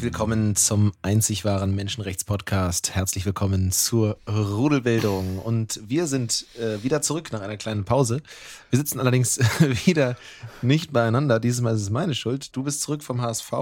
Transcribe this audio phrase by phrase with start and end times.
[0.00, 2.94] Herzlich willkommen zum einzig wahren Menschenrechtspodcast.
[2.94, 5.38] Herzlich willkommen zur Rudelbildung.
[5.38, 8.22] Und wir sind äh, wieder zurück nach einer kleinen Pause.
[8.70, 9.38] Wir sitzen allerdings
[9.84, 10.16] wieder
[10.62, 11.38] nicht beieinander.
[11.38, 12.56] Dieses Mal ist es meine Schuld.
[12.56, 13.52] Du bist zurück vom HSV.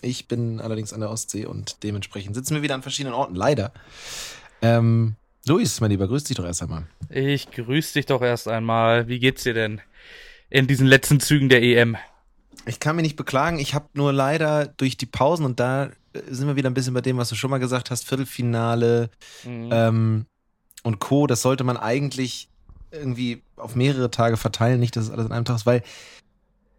[0.00, 3.34] Ich bin allerdings an der Ostsee und dementsprechend sitzen wir wieder an verschiedenen Orten.
[3.34, 3.70] Leider.
[4.62, 6.86] Ähm, Luis, mein Lieber, grüß dich doch erst einmal.
[7.10, 9.06] Ich grüße dich doch erst einmal.
[9.08, 9.82] Wie geht's dir denn
[10.48, 11.98] in diesen letzten Zügen der EM?
[12.66, 13.58] Ich kann mich nicht beklagen.
[13.58, 15.90] Ich habe nur leider durch die Pausen und da
[16.28, 19.10] sind wir wieder ein bisschen bei dem, was du schon mal gesagt hast, Viertelfinale
[19.44, 19.68] mhm.
[19.72, 20.26] ähm,
[20.82, 21.26] und Co.
[21.26, 22.48] Das sollte man eigentlich
[22.90, 25.82] irgendwie auf mehrere Tage verteilen, nicht, dass es alles an einem Tag ist, weil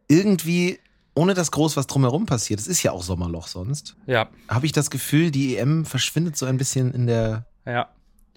[0.07, 0.79] irgendwie,
[1.13, 4.29] ohne dass groß was drumherum passiert, es ist ja auch Sommerloch sonst, ja.
[4.47, 7.89] habe ich das Gefühl, die EM verschwindet so ein bisschen in der ja.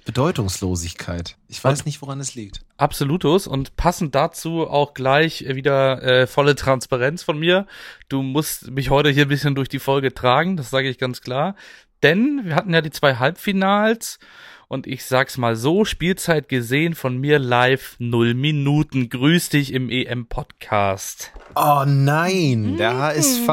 [0.04, 1.36] Bedeutungslosigkeit.
[1.48, 2.64] Ich weiß nicht, woran es liegt.
[2.78, 7.66] Absolutus und passend dazu auch gleich wieder äh, volle Transparenz von mir.
[8.08, 11.20] Du musst mich heute hier ein bisschen durch die Folge tragen, das sage ich ganz
[11.20, 11.56] klar.
[12.04, 14.20] Denn wir hatten ja die zwei Halbfinals
[14.68, 19.08] und ich sag's mal so, Spielzeit gesehen von mir live null Minuten.
[19.08, 21.32] Grüß dich im EM-Podcast.
[21.56, 23.48] Oh nein, der HSV.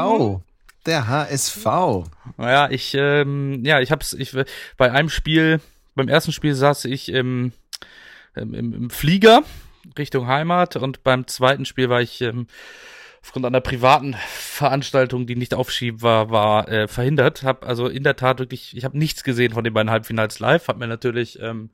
[0.86, 1.66] Der HSV.
[2.36, 4.36] Naja, ich, ähm, ja, ich hab's, ich,
[4.76, 5.60] bei einem Spiel
[5.96, 7.52] beim ersten Spiel saß ich im,
[8.36, 9.42] im, im Flieger
[9.98, 12.46] Richtung Heimat und beim zweiten Spiel war ich ähm,
[13.22, 17.42] aufgrund einer privaten Veranstaltung, die nicht aufschiebbar war, äh, verhindert.
[17.42, 20.68] Hab also in der Tat wirklich, ich habe nichts gesehen von den beiden Halbfinals live.
[20.68, 21.70] Hab mir natürlich ähm,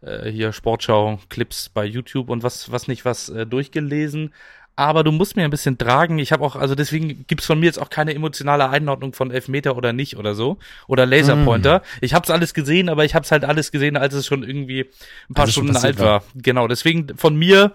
[0.00, 4.34] äh, hier Sportschau Clips bei YouTube und was was nicht was äh, durchgelesen
[4.76, 6.18] aber du musst mir ein bisschen tragen.
[6.18, 9.76] Ich habe auch, also deswegen gibt's von mir jetzt auch keine emotionale Einordnung von Elfmeter
[9.76, 10.58] oder nicht oder so.
[10.86, 11.78] Oder Laserpointer.
[11.80, 12.04] Mm.
[12.04, 14.42] Ich habe es alles gesehen, aber ich habe es halt alles gesehen, als es schon
[14.42, 14.86] irgendwie
[15.28, 16.06] ein paar Stunden alt war.
[16.06, 16.22] war.
[16.34, 17.72] Genau, deswegen von mir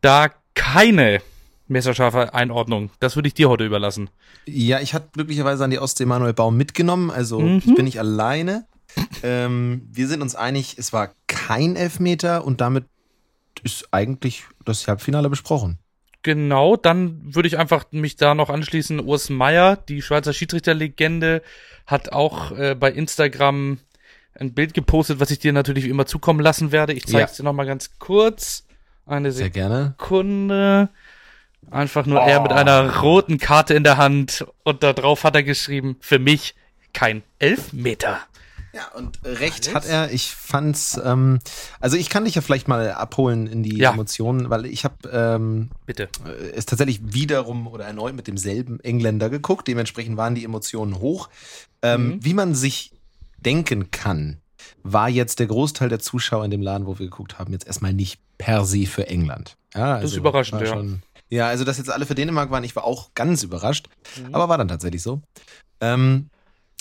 [0.00, 1.20] da keine
[1.68, 2.90] messerscharfe Einordnung.
[3.00, 4.10] Das würde ich dir heute überlassen.
[4.46, 7.58] Ja, ich hatte glücklicherweise an die Ostsee Manuel Baum mitgenommen, also mhm.
[7.58, 8.66] ich bin nicht alleine.
[9.22, 12.86] ähm, wir sind uns einig, es war kein Elfmeter und damit
[13.62, 15.78] ist eigentlich das Halbfinale besprochen.
[16.22, 19.00] Genau, dann würde ich einfach mich da noch anschließen.
[19.00, 21.42] Urs Meier, die Schweizer Schiedsrichterlegende,
[21.86, 23.78] hat auch äh, bei Instagram
[24.34, 26.92] ein Bild gepostet, was ich dir natürlich immer zukommen lassen werde.
[26.92, 27.42] Ich zeige es ja.
[27.42, 28.66] dir noch mal ganz kurz.
[29.06, 30.54] Eine Sehr Sekunde.
[30.54, 30.88] Gerne.
[31.70, 32.26] Einfach nur oh.
[32.26, 36.18] er mit einer roten Karte in der Hand und da drauf hat er geschrieben, für
[36.18, 36.54] mich
[36.92, 38.20] kein Elfmeter.
[38.72, 39.74] Ja, und recht Alles?
[39.74, 40.12] hat er.
[40.12, 41.40] Ich fand's, ähm,
[41.80, 43.92] also ich kann dich ja vielleicht mal abholen in die ja.
[43.92, 46.08] Emotionen, weil ich habe ähm, Bitte.
[46.24, 49.66] Äh, es tatsächlich wiederum oder erneut mit demselben Engländer geguckt.
[49.66, 51.28] Dementsprechend waren die Emotionen hoch.
[51.82, 52.24] Ähm, mhm.
[52.24, 52.92] Wie man sich
[53.38, 54.38] denken kann,
[54.82, 57.92] war jetzt der Großteil der Zuschauer in dem Laden, wo wir geguckt haben, jetzt erstmal
[57.92, 59.56] nicht per se für England.
[59.74, 60.66] Ja, also das ist also überraschend, ja.
[60.68, 63.88] Schon, ja, also dass jetzt alle für Dänemark waren, ich war auch ganz überrascht,
[64.18, 64.34] mhm.
[64.34, 65.22] aber war dann tatsächlich so.
[65.80, 66.28] Ähm,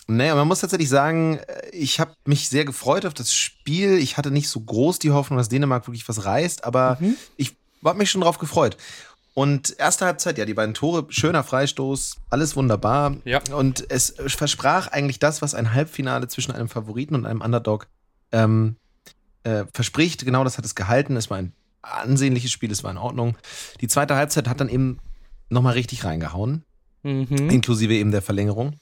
[0.09, 3.97] naja, man muss tatsächlich sagen, äh, ich habe mich sehr gefreut auf das Spiel.
[3.97, 7.15] Ich hatte nicht so groß die Hoffnung, dass Dänemark wirklich was reißt, aber mhm.
[7.37, 7.55] ich
[7.85, 8.77] habe mich schon drauf gefreut.
[9.35, 13.15] Und erste Halbzeit, ja, die beiden Tore, schöner Freistoß, alles wunderbar.
[13.23, 13.41] Ja.
[13.53, 17.87] Und es versprach eigentlich das, was ein Halbfinale zwischen einem Favoriten und einem Underdog
[18.31, 18.75] ähm,
[19.43, 20.25] äh, verspricht.
[20.25, 21.15] Genau das hat es gehalten.
[21.15, 23.37] Es war ein ansehnliches Spiel, es war in Ordnung.
[23.79, 24.99] Die zweite Halbzeit hat dann eben
[25.49, 26.63] nochmal richtig reingehauen,
[27.03, 27.49] mhm.
[27.49, 28.73] inklusive eben der Verlängerung.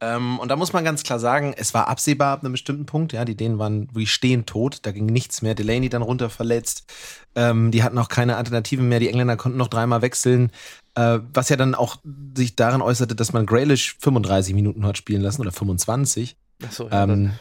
[0.00, 3.12] Ähm, und da muss man ganz klar sagen, es war absehbar ab einem bestimmten Punkt.
[3.12, 5.54] Ja, die Dänen waren wie stehen tot, da ging nichts mehr.
[5.54, 6.92] Delaney dann runter verletzt.
[7.34, 9.00] Ähm, die hatten auch keine Alternativen mehr.
[9.00, 10.52] Die Engländer konnten noch dreimal wechseln.
[10.94, 11.96] Äh, was ja dann auch
[12.36, 16.36] sich darin äußerte, dass man Graylish 35 Minuten hat spielen lassen oder 25.
[16.66, 17.32] Ach so, ja, ähm,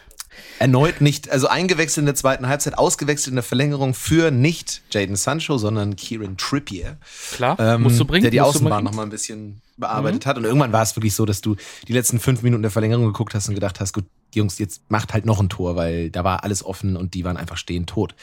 [0.60, 5.16] erneut nicht, also eingewechselt in der zweiten Halbzeit, ausgewechselt in der Verlängerung für nicht Jaden
[5.16, 6.98] Sancho, sondern Kieran Trippier.
[7.34, 8.24] Klar, ähm, musst du bringen.
[8.24, 10.30] Der die Außenbahn nochmal ein bisschen bearbeitet mhm.
[10.30, 10.38] hat.
[10.38, 11.56] Und irgendwann war es wirklich so, dass du
[11.88, 15.14] die letzten fünf Minuten der Verlängerung geguckt hast und gedacht hast, gut, Jungs, jetzt macht
[15.14, 18.16] halt noch ein Tor, weil da war alles offen und die waren einfach stehend tot.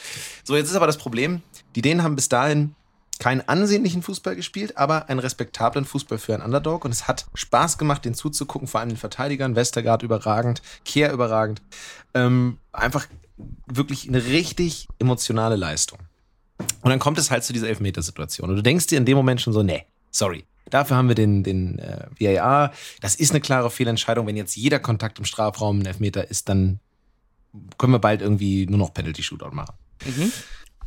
[0.43, 1.41] So, jetzt ist aber das Problem,
[1.75, 2.75] die Dänen haben bis dahin
[3.19, 6.85] keinen ansehnlichen Fußball gespielt, aber einen respektablen Fußball für einen Underdog.
[6.85, 9.55] Und es hat Spaß gemacht, den zuzugucken, vor allem den Verteidigern.
[9.55, 11.61] Westergaard überragend, Kehr überragend.
[12.13, 13.07] Ähm, einfach
[13.67, 15.99] wirklich eine richtig emotionale Leistung.
[16.57, 18.49] Und dann kommt es halt zu dieser Elfmetersituation.
[18.49, 20.45] Und du denkst dir in dem Moment schon so, nee, sorry.
[20.69, 22.71] Dafür haben wir den, den äh, VAR.
[22.99, 24.25] Das ist eine klare Fehlentscheidung.
[24.25, 26.79] Wenn jetzt jeder Kontakt im Strafraum ein Elfmeter ist, dann
[27.77, 29.75] können wir bald irgendwie nur noch Penalty-Shootout machen.
[30.05, 30.31] Mhm.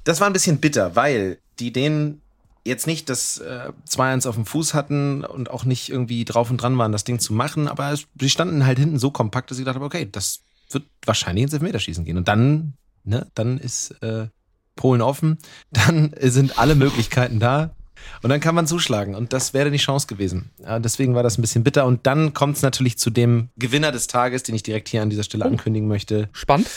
[0.09, 2.23] Das war ein bisschen bitter, weil die denen
[2.65, 6.63] jetzt nicht das äh, 2-1 auf dem Fuß hatten und auch nicht irgendwie drauf und
[6.63, 9.59] dran waren, das Ding zu machen, aber es, sie standen halt hinten so kompakt, dass
[9.59, 10.41] ich dachte, okay, das
[10.71, 12.17] wird wahrscheinlich ins Elfmeterschießen gehen.
[12.17, 12.73] Und dann,
[13.05, 14.29] ne, dann ist äh,
[14.77, 15.37] Polen offen,
[15.73, 17.75] dann sind alle Möglichkeiten da.
[18.23, 19.15] Und dann kann man zuschlagen.
[19.15, 20.53] Und das wäre die Chance gewesen.
[20.59, 21.85] Ja, deswegen war das ein bisschen bitter.
[21.85, 25.11] Und dann kommt es natürlich zu dem Gewinner des Tages, den ich direkt hier an
[25.11, 25.49] dieser Stelle oh.
[25.49, 26.31] ankündigen möchte.
[26.33, 26.71] Spannend.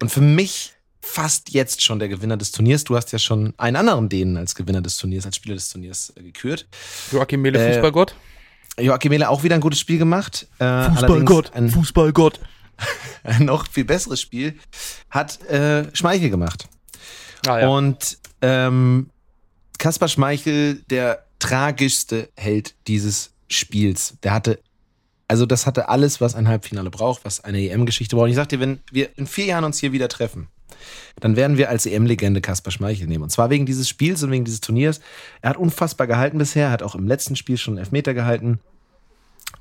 [0.00, 2.84] Und für mich fast jetzt schon der Gewinner des Turniers.
[2.84, 6.12] Du hast ja schon einen anderen Dänen als Gewinner des Turniers, als Spieler des Turniers
[6.16, 6.66] äh, gekürt.
[7.10, 8.14] Joachim Mehle, äh, Fußballgott.
[8.78, 10.46] Joachim Mehle auch wieder ein gutes Spiel gemacht.
[10.58, 12.40] Äh, Fußballgott, ein, Fußballgott.
[13.24, 14.58] Ein noch viel besseres Spiel
[15.10, 16.66] hat äh, Schmeichel gemacht.
[17.46, 17.68] Ah, ja.
[17.68, 19.10] Und ähm,
[19.78, 24.14] Kaspar Schmeichel, der tragischste Held dieses Spiels.
[24.22, 24.60] Der hatte,
[25.28, 28.24] also das hatte alles, was ein Halbfinale braucht, was eine EM-Geschichte braucht.
[28.24, 30.48] Und ich sag dir, wenn wir in vier Jahren uns hier wieder treffen,
[31.20, 33.24] dann werden wir als EM-Legende Kaspar Schmeichel nehmen.
[33.24, 35.00] Und zwar wegen dieses Spiels und wegen dieses Turniers.
[35.42, 38.60] Er hat unfassbar gehalten bisher, hat auch im letzten Spiel schon einen Elfmeter gehalten.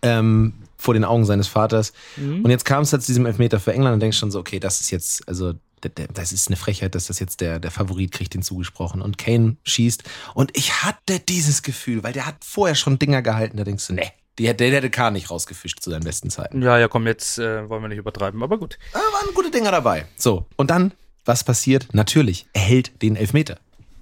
[0.01, 1.91] Ähm, vor den Augen seines Vaters.
[2.15, 2.45] Mhm.
[2.45, 4.59] Und jetzt kam es halt zu diesem Elfmeter für England und denkst schon so, okay,
[4.59, 8.33] das ist jetzt, also das ist eine Frechheit, dass das jetzt der, der Favorit kriegt,
[8.33, 9.01] den zugesprochen.
[9.01, 10.03] Und Kane schießt.
[10.33, 13.93] Und ich hatte dieses Gefühl, weil der hat vorher schon Dinger gehalten, da denkst du,
[13.93, 16.61] ne, der, der hätte K nicht rausgefischt zu seinen besten Zeiten.
[16.61, 18.77] Ja, ja, komm, jetzt äh, wollen wir nicht übertreiben, aber gut.
[18.93, 20.05] Da waren gute Dinger dabei.
[20.15, 20.93] So, und dann,
[21.29, 21.87] was passiert?
[21.93, 23.57] Natürlich, er hält den Elfmeter.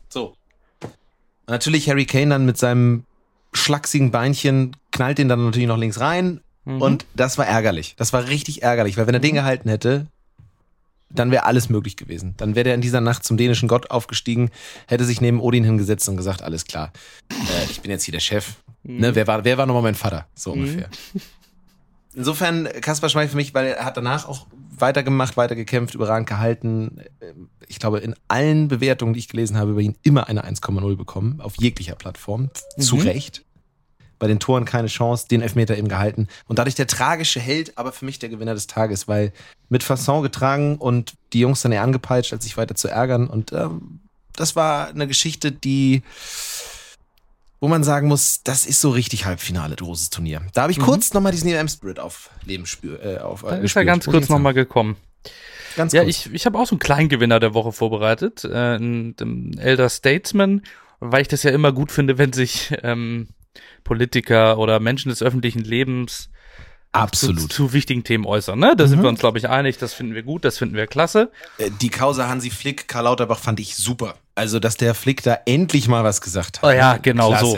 [0.09, 0.35] So.
[1.45, 3.03] Natürlich Harry Kane dann mit seinem
[3.53, 6.41] schlachsigen Beinchen knallt den dann natürlich noch links rein.
[6.65, 6.81] Mhm.
[6.81, 7.95] Und das war ärgerlich.
[7.97, 10.07] Das war richtig ärgerlich, weil wenn er den gehalten hätte,
[11.09, 12.33] dann wäre alles möglich gewesen.
[12.38, 14.50] Dann wäre er in dieser Nacht zum dänischen Gott aufgestiegen,
[14.88, 16.91] hätte sich neben Odin hingesetzt und gesagt, alles klar,
[17.30, 18.56] äh, ich bin jetzt hier der Chef.
[18.83, 19.00] Mhm.
[19.00, 20.27] Ne, wer war, wer war nochmal mein Vater?
[20.33, 20.62] So mhm.
[20.62, 20.89] ungefähr.
[22.18, 27.00] Insofern, Kaspar Schmeichel für mich, weil er hat danach auch weitergemacht, weitergekämpft, überragend gehalten.
[27.68, 31.42] Ich glaube, in allen Bewertungen, die ich gelesen habe, über ihn immer eine 1,0 bekommen,
[31.42, 32.50] auf jeglicher Plattform.
[32.75, 32.81] Mhm.
[32.81, 33.44] Zu Recht
[34.18, 36.28] bei den Toren keine Chance, den Elfmeter eben gehalten.
[36.48, 39.31] Und dadurch der tragische Held, aber für mich der Gewinner des Tages, weil
[39.69, 43.28] mit Fasson getragen und die Jungs dann eher angepeitscht, als sich weiter zu ärgern.
[43.28, 44.00] Und ähm,
[44.34, 46.02] das war eine Geschichte, die,
[47.59, 50.42] wo man sagen muss, das ist so richtig Halbfinale, großes Turnier.
[50.54, 50.83] Da habe ich mhm.
[50.83, 53.42] kurz nochmal diesen EM-Spirit auf Leben spür, äh, auf.
[53.42, 54.95] Da ist er ganz kurz nochmal gekommen.
[55.75, 56.25] Ganz ja, kurz.
[56.25, 60.63] ich, ich habe auch so einen kleinen Gewinner der Woche vorbereitet, äh, den Elder Statesman,
[61.00, 63.30] weil ich das ja immer gut finde, wenn sich ähm,
[63.83, 66.30] Politiker oder Menschen des öffentlichen Lebens
[66.97, 67.41] Absolut.
[67.41, 68.59] Zu, zu wichtigen Themen äußern.
[68.59, 68.75] Ne?
[68.75, 68.89] Da mhm.
[68.89, 69.77] sind wir uns, glaube ich, einig.
[69.77, 71.31] Das finden wir gut, das finden wir klasse.
[71.57, 74.15] Äh, die Causa Hansi Flick, Karl Lauterbach fand ich super.
[74.35, 76.69] Also, dass der Flick da endlich mal was gesagt hat.
[76.69, 77.45] Oh ja, genau klasse.
[77.45, 77.57] so.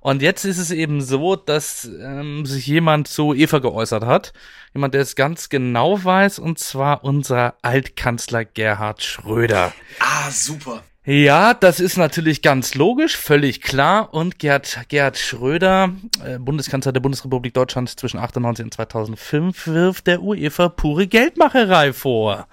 [0.00, 4.34] Und jetzt ist es eben so, dass ähm, sich jemand zu Eva geäußert hat.
[4.74, 9.72] Jemand, der es ganz genau weiß, und zwar unser Altkanzler Gerhard Schröder.
[10.00, 10.82] Ah, super.
[11.06, 14.14] Ja, das ist natürlich ganz logisch, völlig klar.
[14.14, 15.90] Und Gerd, Gerhard Schröder,
[16.24, 22.46] äh, Bundeskanzler der Bundesrepublik Deutschland zwischen 98 und 2005, wirft der UEFA pure Geldmacherei vor.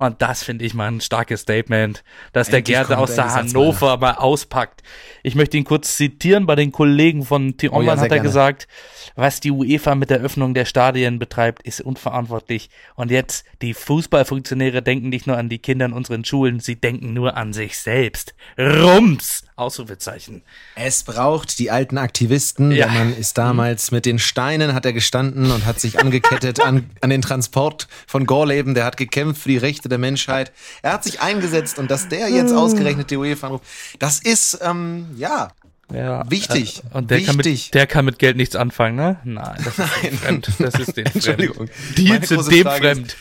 [0.00, 2.02] Und das finde ich mal ein starkes Statement,
[2.32, 4.82] dass Endlich der Gerd aus der Hannover mal auspackt.
[5.22, 6.46] Ich möchte ihn kurz zitieren.
[6.46, 8.22] Bei den Kollegen von T-Online oh ja, hat er gerne.
[8.22, 8.66] gesagt,
[9.14, 12.70] was die UEFA mit der Öffnung der Stadien betreibt, ist unverantwortlich.
[12.94, 17.12] Und jetzt, die Fußballfunktionäre denken nicht nur an die Kinder in unseren Schulen, sie denken
[17.12, 18.34] nur an sich selbst.
[18.58, 19.44] Rums!
[19.60, 20.42] Ausrufezeichen.
[20.74, 22.72] Es braucht die alten Aktivisten.
[22.72, 22.86] Ja.
[22.86, 26.90] Der Mann ist damals mit den Steinen, hat er gestanden und hat sich angekettet an,
[27.00, 28.74] an den Transport von Gorleben.
[28.74, 30.52] Der hat gekämpft für die Rechte der Menschheit.
[30.82, 33.64] Er hat sich eingesetzt und dass der jetzt ausgerechnet die UEFA anruft,
[33.98, 35.50] das ist, ähm, ja,
[35.92, 36.82] ja, wichtig.
[36.92, 37.26] Äh, und der, wichtig.
[37.26, 39.20] Kann mit, der kann mit Geld nichts anfangen, ne?
[39.24, 40.12] Nein, das ist Nein.
[40.12, 40.50] fremd.
[40.58, 41.68] Das ist den Entschuldigung.
[41.96, 43.06] Die sind dem Frage fremd.
[43.08, 43.16] Ist,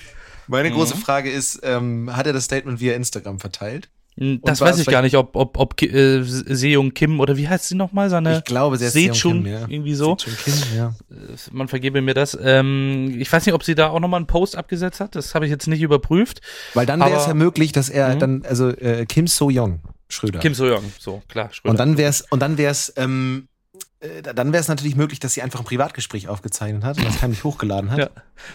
[0.48, 1.00] meine große mhm.
[1.00, 3.90] Frage ist, ähm, hat er das Statement via Instagram verteilt?
[4.20, 7.70] Hm, das weiß ich gar nicht, ob, ob, ob äh, Seung Kim oder wie heißt
[7.70, 8.10] sie nochmal?
[8.10, 9.62] Seine ich glaube, sie ist Seung Kim, ja.
[9.70, 10.18] irgendwie so.
[10.18, 10.88] Kim, ja.
[11.10, 12.38] Äh, man vergebe mir das.
[12.42, 15.16] Ähm, ich weiß nicht, ob sie da auch nochmal einen Post abgesetzt hat.
[15.16, 16.42] Das habe ich jetzt nicht überprüft.
[16.74, 18.20] Weil dann wäre es ja möglich, dass er mhm.
[18.20, 20.40] dann, also äh, Kim So Young, Schröder.
[20.40, 21.48] Kim So Young, so klar.
[21.54, 21.72] Schröder.
[21.72, 23.59] Und dann wäre es, und dann wäre es ähm, äh,
[24.00, 27.44] dann wäre es natürlich möglich, dass sie einfach ein Privatgespräch aufgezeichnet hat und das heimlich
[27.44, 28.00] hochgeladen hat.
[28.00, 28.10] Ja,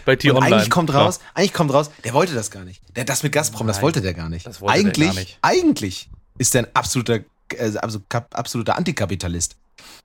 [0.06, 1.30] bei T und eigentlich kommt raus, ja.
[1.34, 2.80] eigentlich kommt raus, der wollte das gar nicht.
[2.96, 4.46] Der das mit Gazprom, Nein, das wollte der gar nicht.
[4.46, 5.38] Das wollte eigentlich, der gar nicht.
[5.42, 7.20] eigentlich ist der ein absoluter,
[7.58, 9.56] also absoluter Antikapitalist.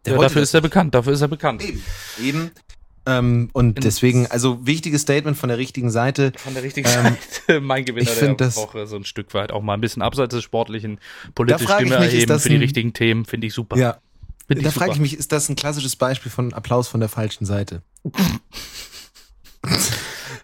[0.05, 1.63] Ja, dafür ist er bekannt, dafür ist er bekannt.
[1.63, 1.83] Eben.
[2.21, 2.51] Eben.
[3.05, 6.33] Ähm, und In deswegen, also wichtiges Statement von der richtigen Seite.
[6.35, 7.15] Von der richtigen ähm,
[7.47, 10.35] Seite, mein Gewinner der das, Woche, so ein Stück weit auch mal ein bisschen abseits
[10.35, 10.99] des Sportlichen,
[11.33, 13.77] politisch Stimme mich, erheben für die richtigen Themen, finde ich super.
[13.77, 13.99] Ja,
[14.49, 17.45] Find da frage ich mich, ist das ein klassisches Beispiel von Applaus von der falschen
[17.45, 17.83] Seite?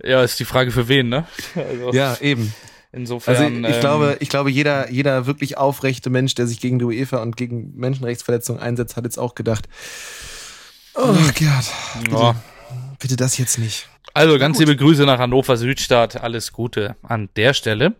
[0.03, 1.25] ja, ist die Frage für wen, ne?
[1.55, 2.53] Also, ja, eben.
[2.91, 3.35] Insofern.
[3.35, 6.85] Also ich, ähm, glaube, ich glaube, jeder, jeder wirklich aufrechte Mensch, der sich gegen die
[6.85, 9.67] UEFA und gegen Menschenrechtsverletzungen einsetzt, hat jetzt auch gedacht,
[10.93, 11.65] oh Gerd,
[12.03, 12.35] bitte, ja.
[12.99, 13.89] bitte das jetzt nicht.
[14.13, 17.95] Also ganz liebe Grüße nach Hannover Südstadt, alles Gute an der Stelle.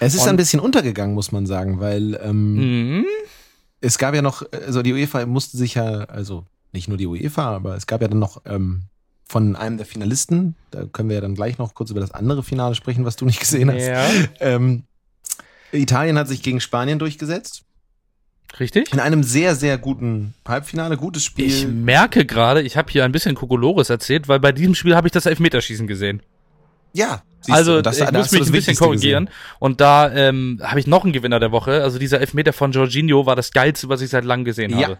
[0.00, 3.06] Es ist und, ein bisschen untergegangen, muss man sagen, weil ähm, mhm
[3.84, 7.54] es gab ja noch, also die UEFA musste sich ja, also nicht nur die UEFA,
[7.54, 8.84] aber es gab ja dann noch ähm,
[9.26, 12.42] von einem der Finalisten, da können wir ja dann gleich noch kurz über das andere
[12.42, 13.86] Finale sprechen, was du nicht gesehen hast.
[13.86, 14.06] Ja.
[14.40, 14.84] Ähm,
[15.72, 17.64] Italien hat sich gegen Spanien durchgesetzt.
[18.60, 18.92] Richtig?
[18.92, 21.46] In einem sehr, sehr guten Halbfinale, gutes Spiel.
[21.46, 25.08] Ich merke gerade, ich habe hier ein bisschen Kokolores erzählt, weil bei diesem Spiel habe
[25.08, 26.22] ich das Elfmeterschießen gesehen.
[26.92, 29.30] ja, siehst also das- ich da muss mich ein bisschen korrigieren.
[29.58, 31.82] Und da ähm, habe ich noch einen Gewinner der Woche.
[31.82, 34.88] Also dieser Elfmeter von Jorginho war das geilste, was ich seit langem gesehen Ja.
[34.88, 34.98] habe.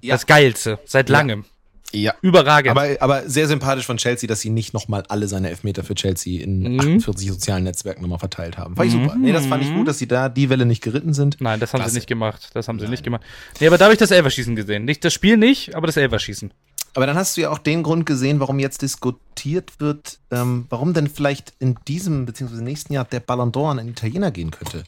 [0.00, 0.14] Ja.
[0.14, 1.16] Das geilste, seit Ja.
[1.18, 1.40] langem.
[1.42, 1.50] gesehen.
[1.96, 2.12] Ja.
[2.22, 2.72] Überragend.
[2.72, 6.42] Aber, aber sehr sympathisch von Chelsea, dass sie nicht nochmal alle seine Elfmeter für Chelsea
[6.42, 6.80] in Mhm.
[6.80, 8.74] 48 sozialen Netzwerken nochmal verteilt haben.
[8.74, 9.04] Fand ich Mhm.
[9.04, 9.16] super.
[9.16, 11.36] Nee, das fand ich gut, dass sie da die Welle nicht geritten sind.
[11.40, 11.92] Nein, das haben Klasse.
[11.92, 12.50] sie nicht gemacht.
[12.54, 12.90] Das haben sie Nein.
[12.90, 13.22] nicht gemacht.
[13.60, 14.84] Nee, aber da habe ich das Elferschießen gesehen.
[14.84, 16.50] Nicht das Spiel nicht, aber das Elferschießen.
[16.94, 20.94] Aber dann hast du ja auch den Grund gesehen, warum jetzt diskutiert wird, ähm, warum
[20.94, 22.62] denn vielleicht in diesem bzw.
[22.62, 24.84] nächsten Jahr der Ballon d'Or an einen Italiener gehen könnte.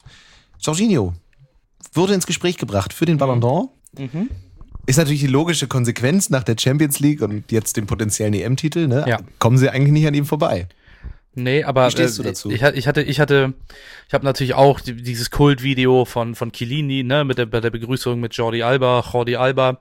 [0.60, 1.14] Jorginho
[1.92, 3.68] wurde ins Gespräch gebracht für den Ballon d'Or.
[3.98, 4.30] Mhm.
[4.86, 8.86] Ist natürlich die logische Konsequenz nach der Champions League und jetzt dem potenziellen EM-Titel.
[8.86, 9.04] Ne?
[9.08, 9.18] Ja.
[9.40, 10.68] Kommen sie eigentlich nicht an ihm vorbei.
[11.38, 12.50] Nee, aber Wie stehst du äh, dazu?
[12.50, 13.52] Ich, ich hatte, ich hatte,
[14.08, 17.70] ich habe natürlich auch die- dieses Kultvideo von von Chiellini, ne, mit der bei der
[17.70, 19.80] Begrüßung mit Jordi Alba, Jordi Alba,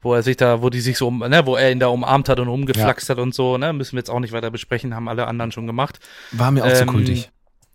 [0.00, 2.28] wo er sich da, wo die sich so, um- ne, wo er ihn da umarmt
[2.30, 5.08] hat und rumgeflaxt hat und so, ne, müssen wir jetzt auch nicht weiter besprechen, haben
[5.08, 5.98] alle anderen schon gemacht.
[6.32, 7.30] War mir auch zu Ähm, kultig.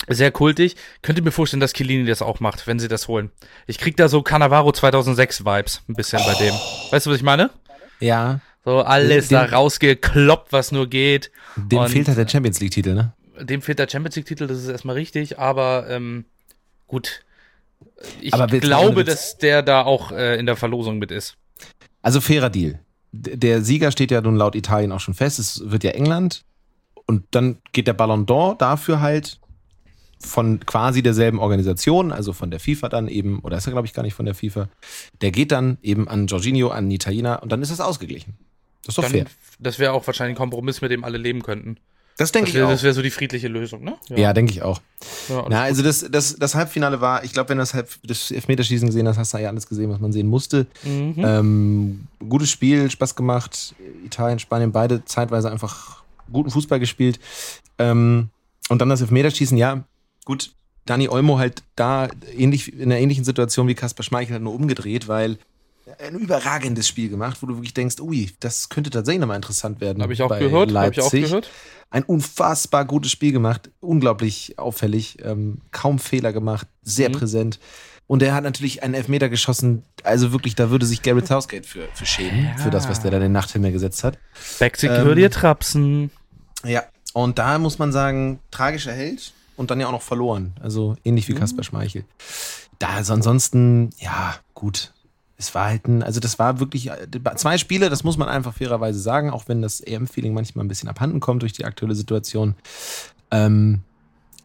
[0.08, 0.76] Sehr kultig.
[1.04, 3.30] Könnte mir vorstellen, dass Chiellini das auch macht, wenn sie das holen.
[3.68, 6.54] Ich krieg da so Cannavaro 2006 Vibes ein bisschen bei dem.
[6.90, 7.52] Weißt du, was ich meine?
[8.00, 11.32] Ja, So alles Den- da rausgekloppt, was nur geht.
[11.56, 13.14] dem Und- fehlt halt der Champions League-Titel, ne?
[13.42, 16.26] Dem fehlt der Champions League-Titel, das ist erstmal richtig, aber ähm,
[16.88, 17.24] gut.
[18.22, 21.38] Ich Aber glaube, dass der da auch äh, in der Verlosung mit ist.
[22.02, 22.80] Also fairer Deal.
[23.12, 25.40] Der Sieger steht ja nun laut Italien auch schon fest.
[25.40, 26.44] Es wird ja England.
[27.06, 29.40] Und dann geht der Ballon d'Or dafür halt
[30.20, 33.94] von quasi derselben Organisation, also von der FIFA dann eben, oder ist er glaube ich
[33.94, 34.70] gar nicht von der FIFA,
[35.22, 38.38] der geht dann eben an Jorginho, an Italiener und dann ist das ausgeglichen.
[38.84, 39.26] Das ist doch Dann, fair.
[39.60, 41.78] Das wäre auch wahrscheinlich ein Kompromiss, mit dem alle leben könnten.
[42.20, 42.84] Das denke Das ich wäre auch.
[42.84, 43.96] wär so die friedliche Lösung, ne?
[44.10, 44.82] Ja, denke ich auch.
[45.30, 48.30] ja, Na, also das, das, das Halbfinale war, ich glaube, wenn du das, Halb, das
[48.30, 50.68] Elfmeterschießen gesehen hast, hast du ja alles gesehen, was man sehen musste.
[50.84, 51.14] Mhm.
[51.18, 53.74] Ähm, gutes Spiel, Spaß gemacht.
[54.06, 57.20] Italien, Spanien, beide zeitweise einfach guten Fußball gespielt.
[57.78, 58.30] Ähm,
[58.68, 59.84] und dann das Elfmeterschießen, ja,
[60.26, 60.52] gut.
[60.86, 65.08] Dani Olmo halt da ähnlich, in einer ähnlichen Situation wie Kaspar Schmeichel hat nur umgedreht,
[65.08, 65.38] weil
[65.98, 70.02] ein überragendes Spiel gemacht, wo du wirklich denkst, ui, das könnte tatsächlich nochmal interessant werden.
[70.04, 71.50] Habe ich auch gehört, habe ich auch gehört.
[71.90, 77.14] Ein unfassbar gutes Spiel gemacht, unglaublich auffällig, ähm, kaum Fehler gemacht, sehr Mhm.
[77.14, 77.60] präsent.
[78.06, 81.88] Und er hat natürlich einen Elfmeter geschossen, also wirklich, da würde sich Gareth Southgate für,
[81.94, 82.58] für schämen, Ja.
[82.58, 84.18] für das, was der da in den Nachthimmel gesetzt hat.
[84.60, 86.10] Backstick Ähm, würde ihr trapsen.
[86.64, 86.84] Ja.
[87.14, 90.54] Und da muss man sagen, tragischer Held und dann ja auch noch verloren.
[90.62, 92.04] Also ähnlich wie Kaspar Schmeichel.
[92.80, 94.94] Da, also ansonsten, ja, gut.
[95.42, 98.54] Es war halt ein, also das war wirklich äh, zwei Spiele, das muss man einfach
[98.54, 102.56] fairerweise sagen, auch wenn das EM-Feeling manchmal ein bisschen abhanden kommt durch die aktuelle Situation.
[103.32, 103.80] Ähm,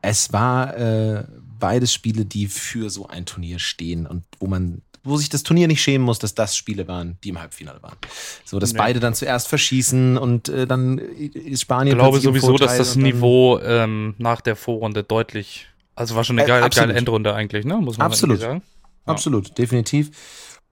[0.03, 1.25] es war äh,
[1.59, 5.67] beides Spiele, die für so ein Turnier stehen und wo man, wo sich das Turnier
[5.67, 7.97] nicht schämen muss, dass das Spiele waren, die im Halbfinale waren.
[8.45, 8.79] So, dass Nee.
[8.79, 13.59] beide dann zuerst verschießen und äh, dann ist Spanien Ich glaube sowieso, dass das Niveau
[13.61, 16.89] ähm, nach der Vorrunde deutlich, also war schon eine Äh, geile, absolut.
[16.91, 17.79] geile Endrunde eigentlich, ne?
[17.79, 18.39] Muss man Absolut.
[18.41, 18.63] sagen.
[19.07, 19.13] Ja.
[19.13, 20.11] Absolut, definitiv.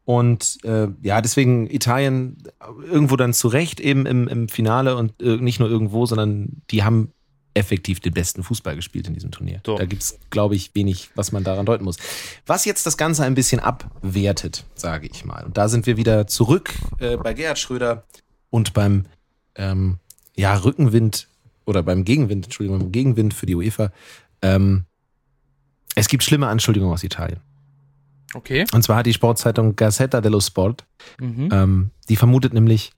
[0.05, 2.39] Und äh, ja, deswegen Italien
[2.85, 7.13] irgendwo dann zurecht eben im, im Finale und äh, nicht nur irgendwo, sondern die haben
[7.55, 9.61] effektiv den besten Fußball gespielt in diesem Turnier.
[9.65, 9.77] So.
[9.77, 11.99] Da gibt's, glaube ich, wenig, was man daran deuten muss.
[12.47, 15.45] Was jetzt das Ganze ein bisschen abwertet, sage ich mal.
[15.45, 18.05] Und da sind wir wieder zurück äh, bei Gerhard Schröder
[18.51, 19.05] und beim
[19.55, 19.99] ähm,
[20.35, 21.29] ja, Rückenwind
[21.67, 23.93] oder beim Gegenwind, Entschuldigung, beim Gegenwind für die UEFA.
[24.41, 24.87] Ähm,
[25.95, 27.41] es gibt schlimme Anschuldigungen aus Italien.
[28.35, 28.65] Okay.
[28.73, 30.85] Und zwar hat die Sportzeitung Gazzetta dello Sport,
[31.21, 31.49] Mhm.
[31.53, 32.93] ähm, die vermutet nämlich,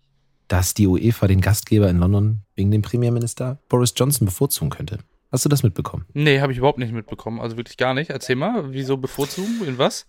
[0.49, 4.99] dass die UEFA den Gastgeber in London wegen dem Premierminister Boris Johnson bevorzugen könnte.
[5.33, 6.05] Hast du das mitbekommen?
[6.12, 7.41] Nee, habe ich überhaupt nicht mitbekommen.
[7.41, 8.11] Also wirklich gar nicht.
[8.11, 9.64] Erzähl mal, wieso bevorzugen?
[9.67, 10.07] In was?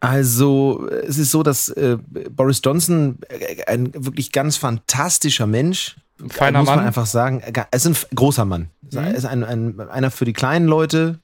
[0.00, 1.96] Also, es ist so, dass äh,
[2.30, 6.86] Boris Johnson äh, ein wirklich ganz fantastischer Mensch, Ein feiner muss man Mann?
[6.86, 7.42] einfach sagen,
[7.72, 8.68] ist ein großer Mann.
[8.82, 8.98] Mhm.
[8.98, 11.20] Er ist ein, ein, einer für die kleinen Leute,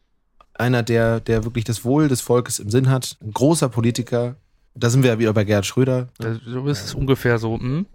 [0.61, 4.37] einer, der, der wirklich das Wohl des Volkes im Sinn hat, ein großer Politiker.
[4.75, 7.59] Da sind wir ja wieder bei Gerhard Schröder, Das- So ist es ungefähr so.
[7.59, 7.87] Hm?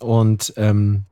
[0.00, 1.04] Und ähm,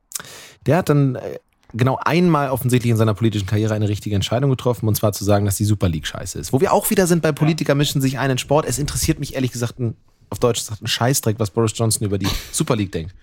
[0.65, 1.39] der hat dann äh,
[1.73, 5.45] genau einmal offensichtlich in seiner politischen Karriere eine richtige Entscheidung getroffen, und zwar zu sagen,
[5.45, 6.51] dass die Super League scheiße ist.
[6.51, 8.65] Wo wir auch wieder sind bei Politiker mischen sich ein in Sport.
[8.67, 9.95] Es interessiert mich ehrlich gesagt ein,
[10.31, 13.13] auf Deutsch gesagt ein Scheißdreck, was Boris Johnson über die Super League denkt.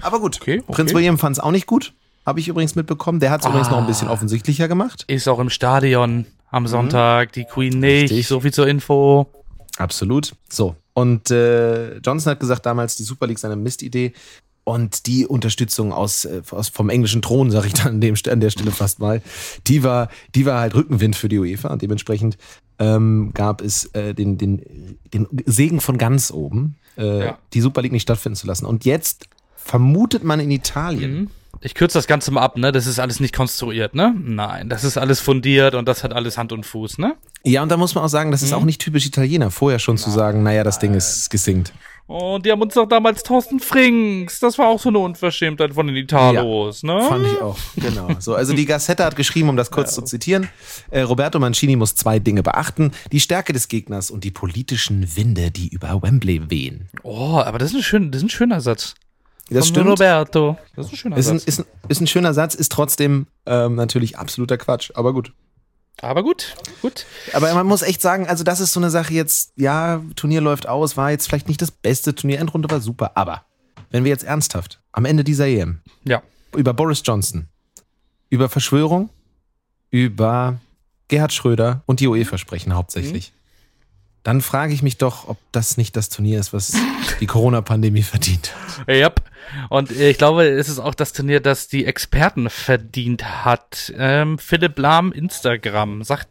[0.00, 0.72] Aber gut, Okay, okay.
[0.72, 1.92] Prinz William fand es auch nicht gut,
[2.24, 3.18] habe ich übrigens mitbekommen.
[3.20, 3.88] Der hat es übrigens noch ein Ah.
[3.88, 5.04] bisschen offensichtlicher gemacht.
[5.08, 8.10] Ist auch im Stadion am Sonntag, die Queen nicht.
[8.10, 8.16] Mhm.
[8.16, 8.28] Richtig.
[8.28, 9.26] So viel zur Info.
[9.78, 10.34] Absolut.
[10.48, 14.12] So, Und äh, Johnson hat gesagt damals, die Super League sei eine Mistidee.
[14.64, 18.40] Und die Unterstützung aus, äh, aus vom englischen Thron, sage ich dann an, dem, an
[18.40, 19.22] der Stelle fast mal,
[19.68, 21.68] die war, die war halt Rückenwind für die UEFA.
[21.68, 22.36] Und dementsprechend
[22.78, 27.38] ähm, gab es äh, den, den, den Segen von ganz oben, äh, ja.
[27.52, 28.66] die Super League nicht stattfinden zu lassen.
[28.66, 31.14] Und jetzt vermutet man in Italien.
[31.14, 31.30] Mhm.
[31.60, 32.72] Ich kürze das Ganze mal ab, ne?
[32.72, 34.14] Das ist alles nicht konstruiert, ne?
[34.18, 37.16] Nein, das ist alles fundiert und das hat alles Hand und Fuß, ne?
[37.44, 38.58] Ja, und da muss man auch sagen, das ist mhm.
[38.58, 40.04] auch nicht typisch Italiener, vorher schon Nein.
[40.04, 41.72] zu sagen, naja, das Ding ist gesinkt.
[42.06, 44.38] Und die haben uns doch damals Thorsten Frings.
[44.38, 47.02] Das war auch so eine Unverschämtheit von den Italos, ja, ne?
[47.02, 48.08] Fand ich auch, genau.
[48.20, 49.94] So, also die Gazzetta hat geschrieben, um das kurz ja.
[49.96, 50.48] zu zitieren,
[50.90, 52.92] äh, Roberto Mancini muss zwei Dinge beachten.
[53.10, 56.88] Die Stärke des Gegners und die politischen Winde, die über Wembley wehen.
[57.02, 58.94] Oh, aber das ist ein, schön, das ist ein schöner Satz.
[59.50, 59.88] Das stimmt.
[59.88, 60.56] Roberto.
[60.74, 61.42] Das ist ein schöner ist Satz.
[61.42, 65.32] Ein, ist, ein, ist ein schöner Satz, ist trotzdem ähm, natürlich absoluter Quatsch, aber gut.
[66.02, 67.06] Aber gut, gut.
[67.32, 70.68] Aber man muss echt sagen, also das ist so eine Sache jetzt, ja, Turnier läuft
[70.68, 73.46] aus, war jetzt vielleicht nicht das beste Turnier, Endrunde war super, aber
[73.90, 76.22] wenn wir jetzt ernsthaft am Ende dieser EM ja.
[76.54, 77.48] über Boris Johnson,
[78.28, 79.08] über Verschwörung,
[79.90, 80.58] über
[81.08, 83.35] Gerhard Schröder und die UEFA sprechen hauptsächlich, mhm
[84.26, 86.72] dann frage ich mich doch, ob das nicht das Turnier ist, was
[87.20, 88.88] die Corona-Pandemie verdient hat.
[88.88, 89.12] Ja,
[89.68, 93.94] und ich glaube, es ist auch das Turnier, das die Experten verdient hat.
[93.96, 96.30] Ähm, Philipp Lahm, Instagram, sagt,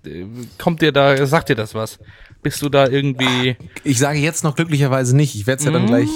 [0.58, 2.00] kommt dir da, sagt dir das was?
[2.44, 3.56] Bist du da irgendwie.
[3.86, 5.34] Ich sage jetzt noch glücklicherweise nicht.
[5.34, 5.88] Ich werde es ja dann mhm.
[5.88, 6.10] gleich.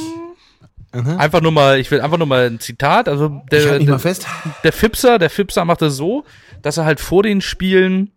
[0.94, 1.18] Mhm.
[1.18, 3.08] Einfach nur mal, ich will einfach nur mal ein Zitat.
[3.08, 4.28] Also der, ich halt der, mal fest.
[4.66, 6.26] der Fipser, der Fipser macht es so,
[6.62, 8.12] dass er halt vor den Spielen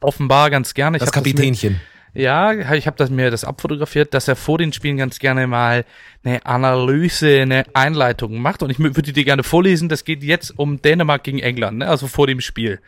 [0.00, 0.96] offenbar ganz gerne.
[0.96, 1.74] das Kapitänchen.
[1.74, 5.46] Das ja, ich habe das mir das abfotografiert, dass er vor den Spielen ganz gerne
[5.46, 5.84] mal
[6.24, 8.62] eine Analyse, eine Einleitung macht.
[8.62, 9.88] Und ich würde dir gerne vorlesen.
[9.88, 11.88] Das geht jetzt um Dänemark gegen England, ne?
[11.88, 12.80] also vor dem Spiel.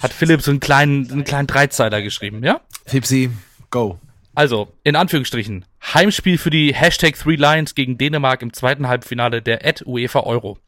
[0.00, 2.60] Hat Philipp so einen kleinen, einen kleinen Dreizeiler geschrieben, ja?
[2.86, 3.30] Fipsi,
[3.70, 4.00] go.
[4.34, 9.66] Also, in Anführungsstrichen, Heimspiel für die Hashtag Three Lions gegen Dänemark im zweiten Halbfinale der
[9.66, 10.58] Ad UEFA Euro.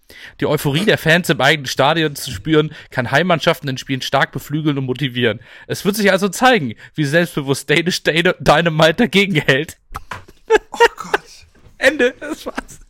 [0.40, 4.77] Die Euphorie der Fans im eigenen Stadion zu spüren, kann Heimmannschaften in Spielen stark beflügeln
[4.77, 5.40] und motivieren.
[5.66, 9.79] Es wird sich also zeigen, wie selbstbewusst Danish Dynamite dagegen hält.
[10.70, 11.22] Oh Gott.
[11.79, 12.81] Ende, das war's.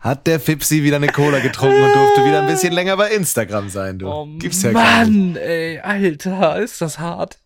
[0.00, 3.70] Hat der Fipsi wieder eine Cola getrunken und durfte wieder ein bisschen länger bei Instagram
[3.70, 4.08] sein, du.
[4.08, 7.38] Oh, Gibt's ja Mann, ey, Alter, ist das hart.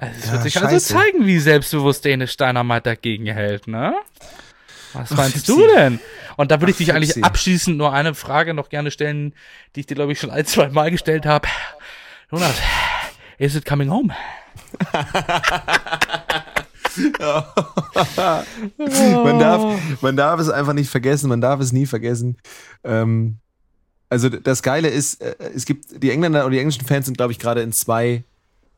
[0.00, 0.94] Also es ja, wird sich also scheiße.
[0.94, 3.94] also zeigen, wie selbstbewusst Dänisch Dynamite dagegen hält, ne?
[4.94, 6.00] Was meinst Ach, du denn?
[6.36, 9.34] Und da würde ich dich eigentlich abschließend nur eine Frage noch gerne stellen,
[9.76, 11.46] die ich dir, glaube ich, schon ein, zwei Mal gestellt habe.
[12.32, 12.56] Jonas,
[13.38, 14.14] is it coming home?
[19.22, 22.38] man, darf, man darf es einfach nicht vergessen, man darf es nie vergessen.
[22.84, 23.36] Ähm,
[24.08, 27.32] also das Geile ist, äh, es gibt die Engländer und die englischen Fans sind, glaube
[27.32, 28.24] ich, gerade in zwei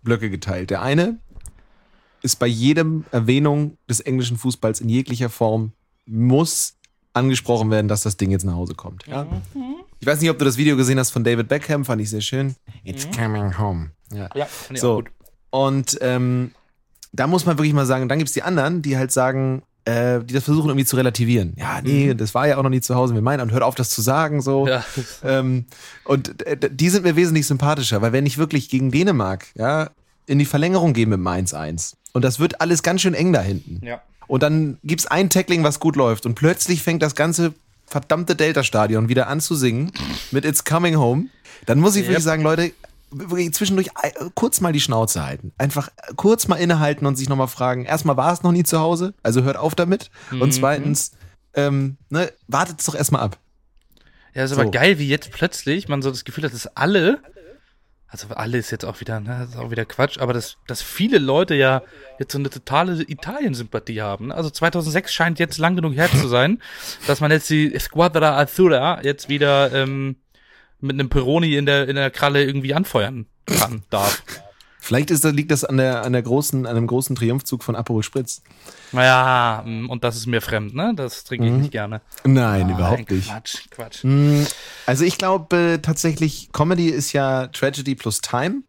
[0.03, 0.71] Blöcke geteilt.
[0.71, 1.19] Der eine
[2.23, 5.73] ist bei jedem Erwähnung des englischen Fußballs in jeglicher Form
[6.07, 6.77] muss
[7.13, 9.07] angesprochen werden, dass das Ding jetzt nach Hause kommt.
[9.07, 9.25] Ja?
[9.25, 9.77] Mhm.
[10.01, 12.21] Ich weiß nicht, ob du das Video gesehen hast von David Beckham, fand ich sehr
[12.21, 12.57] schön.
[12.85, 13.13] It's mhm.
[13.13, 13.91] coming home.
[14.13, 14.93] Ja, ja fand ich so.
[14.93, 15.11] auch gut.
[15.51, 16.53] Und ähm,
[17.13, 20.21] da muss man wirklich mal sagen, dann gibt es die anderen, die halt sagen, äh,
[20.21, 21.55] die das versuchen irgendwie zu relativieren.
[21.57, 22.17] Ja, nee, mhm.
[22.17, 23.15] das war ja auch noch nie zu Hause.
[23.15, 24.67] Wir meinen, und hört auf, das zu sagen, so.
[24.67, 24.85] Ja.
[25.25, 25.67] Ähm,
[26.05, 29.91] und äh, die sind mir wesentlich sympathischer, weil wenn ich wirklich gegen Dänemark, ja,
[30.27, 33.41] in die Verlängerung gehe mit dem 1-1 und das wird alles ganz schön eng da
[33.41, 33.85] hinten.
[33.85, 34.03] Ja.
[34.27, 37.55] Und dann gibt's ein Tackling, was gut läuft und plötzlich fängt das ganze
[37.87, 39.93] verdammte Delta-Stadion wieder an zu singen
[40.31, 41.27] mit It's Coming Home.
[41.67, 42.11] Dann muss ich yep.
[42.11, 42.73] wirklich sagen, Leute,
[43.13, 45.53] wirklich zwischendurch äh, kurz mal die Schnauze halten.
[45.59, 48.81] Einfach äh, kurz mal innehalten und sich nochmal fragen, erstmal war es noch nie zu
[48.81, 50.11] Hause, also hört auf damit.
[50.31, 50.43] Mhm.
[50.43, 51.13] Und zweitens,
[51.55, 53.39] ähm, ne, wartet es doch erstmal ab.
[54.35, 54.71] Ja, ist aber so.
[54.71, 57.21] geil, wie jetzt plötzlich man so das Gefühl hat, dass alle,
[58.09, 61.19] also alle ist jetzt auch wieder, ne, ist auch wieder Quatsch, aber dass, dass viele
[61.19, 61.83] Leute ja
[62.19, 64.33] jetzt so eine totale Italien-Sympathie haben.
[64.33, 66.63] Also 2006 scheint jetzt lang genug her zu sein,
[67.07, 70.17] dass man jetzt die Squadra Azzurra jetzt wieder ähm,
[70.83, 74.23] mit einem Peroni in der, in der Kralle irgendwie anfeuern kann, darf.
[74.79, 78.03] Vielleicht ist, liegt das an, der, an, der großen, an einem großen Triumphzug von Aperol
[78.03, 78.43] Spritz.
[78.91, 80.93] Naja, mm, und das ist mir fremd, ne?
[80.97, 81.61] Das trinke ich mhm.
[81.61, 82.01] nicht gerne.
[82.25, 83.29] Nein, oh, überhaupt nicht.
[83.29, 84.03] Quatsch, Quatsch.
[84.03, 84.43] Mm,
[84.85, 88.63] also ich glaube äh, tatsächlich, Comedy ist ja Tragedy plus Time.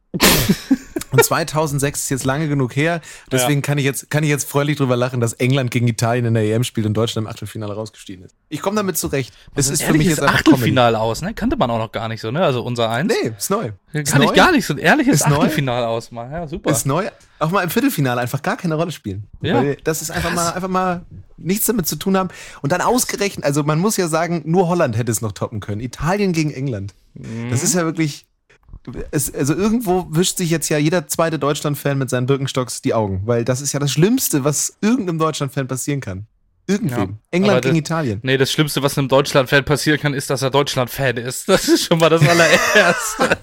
[1.13, 2.99] Und 2006 ist jetzt lange genug her.
[3.31, 3.61] Deswegen ja.
[3.61, 6.43] kann, ich jetzt, kann ich jetzt freudig drüber lachen, dass England gegen Italien in der
[6.43, 8.35] EM spielt und Deutschland im Achtelfinale rausgestiegen ist.
[8.49, 9.33] Ich komme damit zurecht.
[9.53, 11.33] Es ist für mich jetzt einfach Achtelfinale aus, ne?
[11.35, 12.43] Kannte man auch noch gar nicht so, ne?
[12.43, 13.13] Also unser eins.
[13.13, 13.71] Nee, ist neu.
[13.91, 14.33] Kann ist ich neu.
[14.33, 16.31] gar nicht so ein ehrliches ist Achtelfinale ausmachen.
[16.31, 16.71] Ja, super.
[16.71, 17.07] Ist neu.
[17.37, 19.27] Auch mal im Viertelfinale einfach gar keine Rolle spielen.
[19.41, 19.55] Ja.
[19.55, 21.05] Weil das ist einfach mal, einfach mal
[21.37, 22.29] nichts damit zu tun haben.
[22.61, 25.81] Und dann ausgerechnet, also man muss ja sagen, nur Holland hätte es noch toppen können.
[25.81, 26.95] Italien gegen England.
[27.13, 27.51] Mhm.
[27.51, 28.25] Das ist ja wirklich
[29.11, 33.21] es, also irgendwo wischt sich jetzt ja jeder zweite Deutschland-Fan mit seinen Birkenstocks die Augen,
[33.25, 36.27] weil das ist ja das Schlimmste, was irgendeinem Deutschland-Fan passieren kann.
[36.65, 36.97] Irgendwem.
[36.97, 38.19] Ja, England gegen das, Italien.
[38.23, 41.49] Nee, das Schlimmste, was einem Deutschland-Fan passieren kann, ist, dass er Deutschland-Fan ist.
[41.49, 43.37] Das ist schon mal das allererste.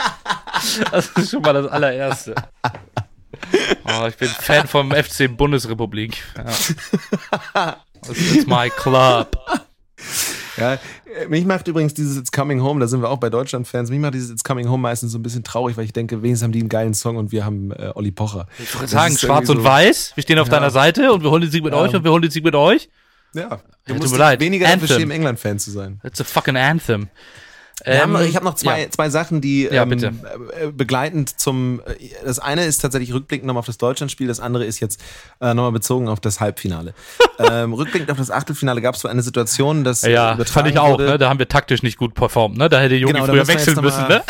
[0.91, 2.35] das ist schon mal das allererste.
[3.85, 6.23] Oh, ich bin Fan vom FC Bundesrepublik.
[6.37, 7.77] Ja.
[8.03, 9.37] Das ist my club.
[10.61, 10.79] Ja,
[11.29, 14.15] mich macht übrigens dieses It's Coming Home, da sind wir auch bei Deutschland-Fans, mich macht
[14.15, 16.61] dieses It's Coming Home meistens so ein bisschen traurig, weil ich denke, wenigstens haben die
[16.61, 18.47] einen geilen Song und wir haben äh, Olli Pocher.
[18.59, 20.55] Ich würde sagen, schwarz und so, weiß, wir stehen auf ja.
[20.55, 21.81] deiner Seite und wir holen den Sieg mit ja.
[21.81, 22.89] euch und wir holen den Sieg mit euch.
[23.35, 24.41] Ja, du musst leid.
[24.41, 26.01] weniger dafür schämen, England-Fan zu sein.
[26.05, 27.09] It's a fucking Anthem.
[27.85, 28.91] Ähm, haben, ich habe noch zwei, ja.
[28.91, 31.81] zwei Sachen, die ja, ähm, äh, begleitend zum.
[31.81, 35.01] Äh, das eine ist tatsächlich rückblickend nochmal auf das Deutschlandspiel, das andere ist jetzt
[35.41, 36.95] äh, nochmal bezogen auf das Halbfinale.
[37.39, 40.03] ähm, rückblickend auf das Achtelfinale gab es so eine Situation, dass.
[40.03, 41.19] Ja, fand ich auch, ne?
[41.19, 42.69] Da haben wir taktisch nicht gut performt, ne?
[42.69, 44.23] Da hätte Jogi genau, früher wechseln müssen, ne?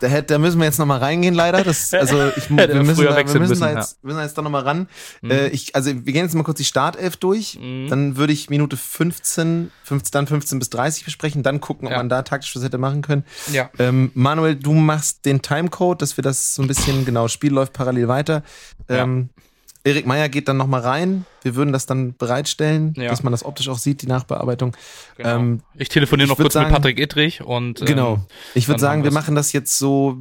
[0.00, 1.62] Da, da müssen wir jetzt nochmal reingehen, leider.
[1.62, 3.98] Das, also ich, wir, müssen da, wir müssen müssen, da jetzt, ja.
[4.02, 4.88] müssen da jetzt da nochmal ran.
[5.22, 5.30] Mhm.
[5.30, 7.58] Äh, ich, also wir gehen jetzt mal kurz die Startelf durch.
[7.60, 7.88] Mhm.
[7.88, 11.98] Dann würde ich Minute 15, 15, dann 15 bis 30 besprechen, dann gucken, ob ja.
[11.98, 13.24] man da taktisch was hätte machen können.
[13.52, 13.70] Ja.
[13.78, 17.72] Ähm, Manuel, du machst den Timecode, dass wir das so ein bisschen, genau, Spiel läuft
[17.72, 18.42] parallel weiter.
[18.88, 19.42] Ähm, ja.
[19.86, 21.26] Erik Meyer geht dann nochmal rein.
[21.42, 23.10] Wir würden das dann bereitstellen, ja.
[23.10, 24.74] dass man das optisch auch sieht, die Nachbearbeitung.
[25.18, 25.36] Genau.
[25.36, 27.80] Ähm, ich telefoniere noch kurz sagen, mit Patrick Ittrich und.
[27.80, 28.18] Ähm, genau.
[28.54, 30.16] Ich würde sagen, wir machen das jetzt so,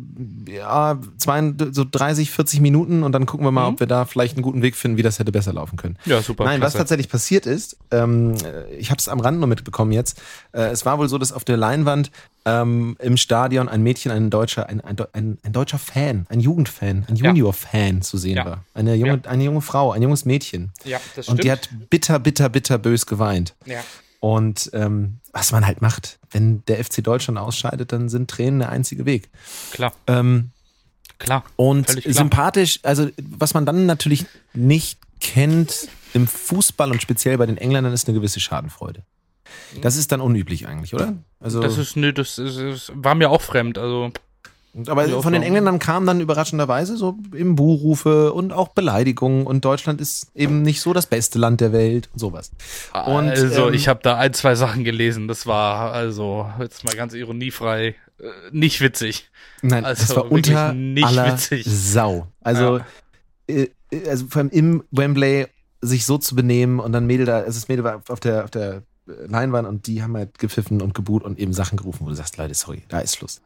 [0.49, 3.75] ja, zwei, so 30, 40 Minuten und dann gucken wir mal, mhm.
[3.75, 5.97] ob wir da vielleicht einen guten Weg finden, wie das hätte besser laufen können.
[6.03, 6.43] Ja, super.
[6.43, 6.73] Nein, klasse.
[6.73, 8.35] was tatsächlich passiert ist, ähm,
[8.77, 10.21] ich habe es am Rand nur mitbekommen jetzt.
[10.51, 12.11] Äh, es war wohl so, dass auf der Leinwand
[12.45, 17.05] ähm, im Stadion ein Mädchen, ein deutscher, ein, ein, ein, ein deutscher Fan, ein Jugendfan,
[17.07, 18.45] ein Junior-Fan zu sehen ja.
[18.45, 18.65] war.
[18.73, 19.29] Eine junge, ja.
[19.29, 20.71] eine junge Frau, ein junges Mädchen.
[20.83, 21.39] Ja, das stimmt.
[21.39, 23.55] Und die hat bitter, bitter, bitter bös geweint.
[23.65, 23.79] Ja.
[24.19, 28.69] Und ähm, was man halt macht, wenn der FC Deutschland ausscheidet, dann sind Tränen der
[28.69, 29.29] einzige Weg.
[29.71, 29.93] Klar.
[30.07, 30.51] Ähm,
[31.19, 31.43] klar.
[31.55, 32.13] Und klar.
[32.13, 37.93] sympathisch, also was man dann natürlich nicht kennt im Fußball und speziell bei den Engländern
[37.93, 39.03] ist eine gewisse Schadenfreude.
[39.81, 41.15] Das ist dann unüblich eigentlich, oder?
[41.43, 43.77] Also das ist, nö, das, ist, das war mir auch fremd.
[43.77, 44.11] Also
[44.87, 50.01] aber von den Engländern kamen dann überraschenderweise so eben Buhrufe und auch Beleidigungen und Deutschland
[50.01, 52.51] ist eben nicht so das beste Land der Welt und sowas.
[53.05, 56.95] Und, also ähm, ich habe da ein, zwei Sachen gelesen, das war also jetzt mal
[56.95, 59.29] ganz ironiefrei äh, nicht witzig.
[59.61, 61.65] Nein, also das war unter nicht aller witzig.
[61.67, 62.27] Sau.
[62.41, 62.79] Also,
[63.47, 63.55] ja.
[63.55, 63.69] äh,
[64.09, 65.45] also vor allem im Wembley
[65.81, 68.49] sich so zu benehmen und dann Mädel da, also das Mädel war auf der, auf
[68.49, 72.15] der Leinwand und die haben halt gepfiffen und geboot und eben Sachen gerufen, wo du
[72.15, 73.41] sagst, Leute, sorry, da ist Schluss.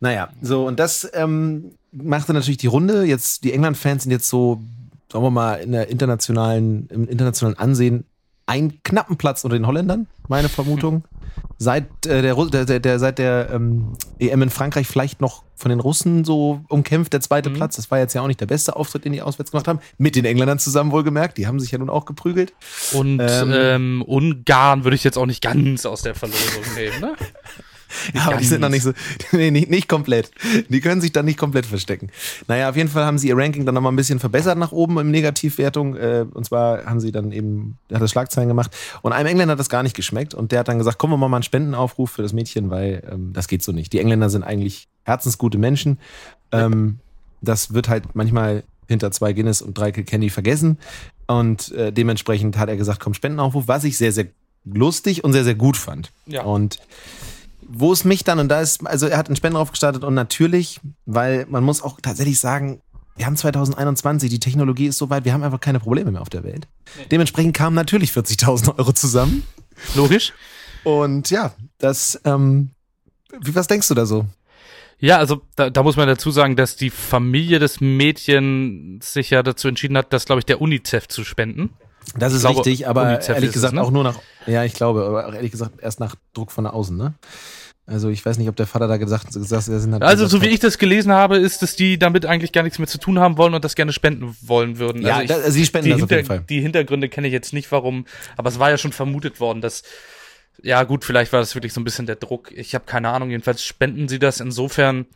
[0.00, 3.04] Naja, so und das ähm, machte natürlich die Runde.
[3.04, 4.62] Jetzt, die England-Fans sind jetzt so,
[5.10, 8.04] sagen wir mal, in der internationalen, im internationalen Ansehen
[8.46, 11.04] einen knappen Platz unter den Holländern, meine Vermutung
[11.58, 15.80] seit äh, der, der, der, seit der ähm, EM in Frankreich vielleicht noch von den
[15.80, 17.54] Russen so umkämpft, der zweite mhm.
[17.54, 17.76] Platz.
[17.76, 19.78] Das war jetzt ja auch nicht der beste Auftritt, den die auswärts gemacht haben.
[19.96, 21.38] Mit den Engländern zusammen wohlgemerkt.
[21.38, 22.52] Die haben sich ja nun auch geprügelt.
[22.92, 27.14] Und ähm, ähm, Ungarn würde ich jetzt auch nicht ganz aus der Verlosung nehmen, ne?
[28.14, 28.92] ja, aber die sind noch nicht so,
[29.32, 30.30] nee, nicht, nicht komplett.
[30.68, 32.10] Die können sich dann nicht komplett verstecken.
[32.48, 34.98] Naja, auf jeden Fall haben sie ihr Ranking dann nochmal ein bisschen verbessert nach oben
[34.98, 35.96] im Negativwertung.
[35.96, 38.76] Äh, und zwar haben sie dann eben, hat das Schlagzeilen gemacht.
[39.02, 40.34] Und einem Engländer hat das gar nicht geschmeckt.
[40.34, 43.02] Und der hat dann gesagt, komm, wir machen mal einen Spendenaufruf für das Mädchen, weil
[43.10, 43.92] ähm, das geht so nicht.
[43.92, 45.98] Die Engländer sind eigentlich herzensgute Menschen.
[46.52, 46.98] Ähm,
[47.40, 50.78] das wird halt manchmal hinter zwei Guinness und drei Kilkenny vergessen.
[51.26, 54.26] Und äh, dementsprechend hat er gesagt, komm, Spendenaufruf, was ich sehr, sehr
[54.64, 56.12] lustig und sehr, sehr gut fand.
[56.26, 56.42] Ja.
[56.42, 56.78] Und
[57.74, 60.80] wo es mich dann, und da ist, also er hat einen Spender aufgestartet und natürlich,
[61.06, 62.82] weil man muss auch tatsächlich sagen,
[63.16, 66.30] wir haben 2021, die Technologie ist so weit, wir haben einfach keine Probleme mehr auf
[66.30, 66.68] der Welt.
[66.96, 67.06] Nee.
[67.10, 69.42] Dementsprechend kamen natürlich 40.000 Euro zusammen.
[69.94, 70.32] Logisch.
[70.84, 72.70] Und ja, das, ähm,
[73.40, 74.26] wie, was denkst du da so?
[74.98, 79.42] Ja, also da, da muss man dazu sagen, dass die Familie des Mädchens sich ja
[79.42, 81.70] dazu entschieden hat, das, glaube ich, der UNICEF zu spenden.
[82.16, 83.82] Das ist glaube, richtig, aber UNICEF ehrlich gesagt es, ne?
[83.82, 87.14] auch nur nach, ja, ich glaube, aber ehrlich gesagt erst nach Druck von außen, ne?
[87.92, 90.42] Also ich weiß nicht, ob der Vater da gesagt hat, gesagt, sind halt Also so
[90.42, 93.18] wie ich das gelesen habe, ist, dass die damit eigentlich gar nichts mehr zu tun
[93.18, 95.02] haben wollen und das gerne spenden wollen würden.
[95.02, 96.44] Ja, also ich, sie spenden das hinter, auf jeden Fall.
[96.48, 99.82] Die Hintergründe kenne ich jetzt nicht, warum, aber es war ja schon vermutet worden, dass
[100.62, 102.52] ja gut, vielleicht war das wirklich so ein bisschen der Druck.
[102.52, 103.30] Ich habe keine Ahnung.
[103.30, 104.40] Jedenfalls spenden sie das.
[104.40, 105.06] Insofern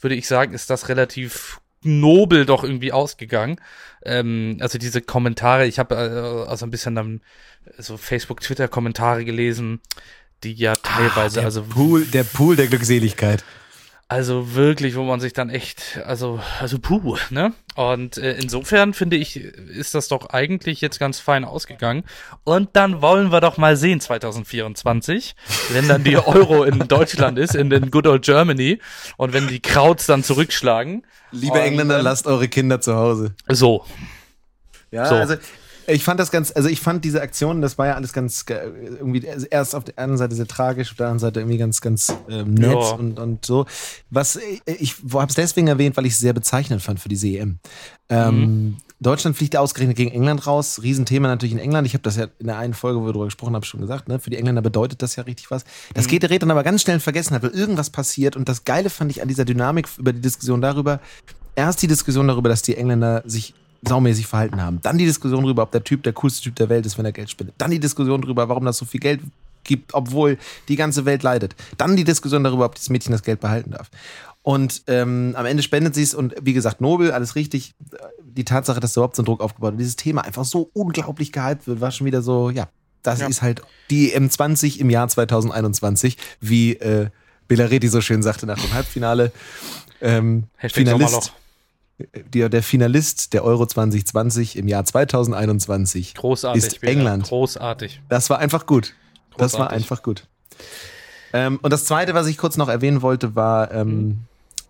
[0.00, 3.60] würde ich sagen, ist das relativ nobel doch irgendwie ausgegangen.
[4.04, 7.20] Ähm, also diese Kommentare, ich habe äh, also ein bisschen dann
[7.78, 9.80] so Facebook, Twitter Kommentare gelesen,
[10.44, 13.44] die ja ah, teilweise ah, also Pool, der Pool der Glückseligkeit.
[14.10, 17.52] Also wirklich, wo man sich dann echt, also, also puh, ne?
[17.76, 22.02] Und äh, insofern finde ich, ist das doch eigentlich jetzt ganz fein ausgegangen.
[22.42, 25.36] Und dann wollen wir doch mal sehen 2024,
[25.70, 28.80] wenn dann die Euro in Deutschland ist, in den Good Old Germany
[29.16, 31.06] und wenn die Krauts dann zurückschlagen.
[31.30, 33.36] Liebe und, Engländer, lasst eure Kinder zu Hause.
[33.48, 33.84] So.
[34.90, 35.14] Ja, so.
[35.14, 35.36] also
[35.90, 39.24] ich fand das ganz, also ich fand diese Aktion, das war ja alles ganz irgendwie
[39.50, 42.54] erst auf der einen Seite sehr tragisch, auf der anderen Seite irgendwie ganz, ganz ähm,
[42.54, 42.92] nett ja.
[42.92, 43.66] und, und so.
[44.10, 47.28] Was ich, ich habe es deswegen erwähnt, weil ich es sehr bezeichnend fand für diese
[47.28, 47.58] EM.
[48.08, 48.76] Ähm, mhm.
[49.02, 50.82] Deutschland fliegt ausgerechnet gegen England raus.
[50.82, 51.86] Riesenthema natürlich in England.
[51.86, 54.08] Ich habe das ja in der einen Folge, wo wir darüber gesprochen haben, schon gesagt.
[54.08, 54.18] Ne?
[54.18, 55.64] Für die Engländer bedeutet das ja richtig was.
[55.94, 56.10] Das mhm.
[56.18, 58.36] geht dann aber ganz schnell in Vergessenheit, weil irgendwas passiert.
[58.36, 61.00] Und das Geile fand ich an dieser Dynamik über die Diskussion darüber,
[61.56, 63.54] erst die Diskussion darüber, dass die Engländer sich
[63.86, 64.80] saumäßig verhalten haben.
[64.82, 67.12] Dann die Diskussion darüber, ob der Typ der coolste Typ der Welt ist, wenn er
[67.12, 67.54] Geld spendet.
[67.58, 69.20] Dann die Diskussion darüber, warum das so viel Geld
[69.64, 70.38] gibt, obwohl
[70.68, 71.54] die ganze Welt leidet.
[71.76, 73.90] Dann die Diskussion darüber, ob das Mädchen das Geld behalten darf.
[74.42, 77.74] Und ähm, am Ende spendet sie es und wie gesagt, Nobel, alles richtig.
[78.22, 81.66] Die Tatsache, dass überhaupt so ein Druck aufgebaut wird, dieses Thema einfach so unglaublich gehypt
[81.66, 82.68] wird, war schon wieder so, ja,
[83.02, 83.28] das ja.
[83.28, 87.10] ist halt die M20 im Jahr 2021, wie äh,
[87.48, 89.32] Bellaretti so schön sagte nach dem Halbfinale.
[90.00, 91.34] Ähm, Finalist,
[92.32, 97.24] der, der Finalist der Euro 2020 im Jahr 2021 Großartig, ist England.
[97.24, 98.00] Großartig.
[98.08, 98.94] Das war einfach gut.
[99.30, 99.36] Großartig.
[99.38, 100.26] Das war einfach gut.
[101.32, 104.18] Ähm, und das Zweite, was ich kurz noch erwähnen wollte, war, ähm, mhm.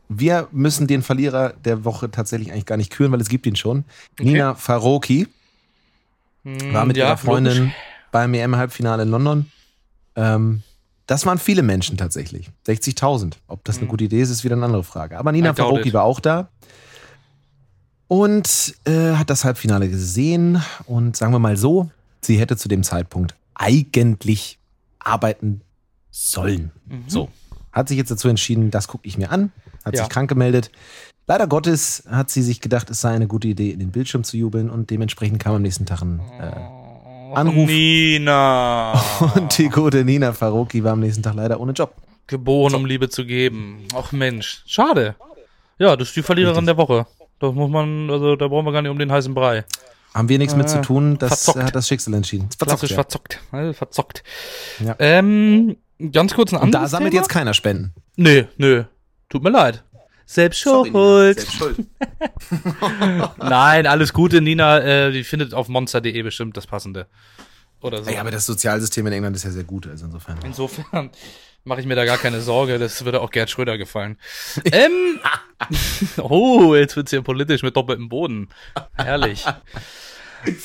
[0.09, 3.57] wir müssen den Verlierer der Woche tatsächlich eigentlich gar nicht küren, weil es gibt ihn
[3.57, 3.85] schon.
[4.13, 4.25] Okay.
[4.25, 5.27] Nina Faroki
[6.45, 7.75] mhm, war mit ja, ihrer Freundin logisch.
[8.13, 9.51] beim EM-Halbfinale in London.
[10.17, 10.63] Ähm,
[11.07, 12.51] das waren viele Menschen tatsächlich.
[12.67, 13.35] 60.000.
[13.49, 13.91] Ob das eine mhm.
[13.91, 15.19] gute Idee ist, ist wieder eine andere Frage.
[15.19, 16.51] Aber Nina Faroki war auch da
[18.11, 22.83] und äh, hat das Halbfinale gesehen und sagen wir mal so, sie hätte zu dem
[22.83, 24.59] Zeitpunkt eigentlich
[24.99, 25.61] arbeiten
[26.11, 26.73] sollen.
[26.87, 27.05] Mhm.
[27.07, 27.29] So.
[27.71, 29.53] Hat sich jetzt dazu entschieden, das gucke ich mir an,
[29.85, 30.03] hat ja.
[30.03, 30.73] sich krank gemeldet.
[31.29, 34.37] Leider Gottes hat sie sich gedacht, es sei eine gute Idee, in den Bildschirm zu
[34.37, 37.69] jubeln und dementsprechend kam am nächsten Tag ein äh, Anruf.
[37.69, 39.01] Nina!
[39.37, 41.95] Und die gute Nina Faroki war am nächsten Tag leider ohne Job.
[42.27, 42.77] Geboren, so.
[42.77, 43.87] um Liebe zu geben.
[43.95, 45.15] Ach Mensch, schade.
[45.79, 46.77] Ja, das ist die Verliererin Richtig.
[46.77, 47.07] der Woche.
[47.41, 49.65] Da muss man, also da brauchen wir gar nicht um den heißen Brei.
[50.15, 51.65] Haben wir nichts äh, mit zu tun, das verzockt.
[51.65, 52.49] hat das Schicksal entschieden.
[52.51, 52.95] Verzockt, Klassisch ja.
[52.97, 53.41] verzockt.
[53.51, 54.23] Also verzockt.
[54.85, 54.95] Ja.
[54.99, 55.77] Ähm,
[56.13, 57.23] ganz kurz ein anderes Und da sammelt Thema?
[57.23, 57.95] jetzt keiner Spenden.
[58.17, 58.85] Nö, nö.
[59.29, 59.85] Tut mir leid.
[60.27, 60.93] Selbst schuld.
[60.93, 61.77] Selbst schuld.
[63.39, 64.79] Nein, alles Gute, Nina.
[64.81, 67.07] Äh, die findet auf monster.de bestimmt das Passende.
[67.81, 68.11] Oder so.
[68.11, 70.39] Ja, aber das Sozialsystem in England ist ja sehr gut, also insofern.
[70.45, 71.11] Insofern
[71.65, 72.79] mache ich mir da gar keine Sorge.
[72.79, 74.19] Das würde auch Gerd Schröder gefallen.
[74.73, 75.21] ähm,
[76.19, 78.49] oh, jetzt wird's hier politisch mit doppeltem Boden.
[78.97, 79.45] Herrlich.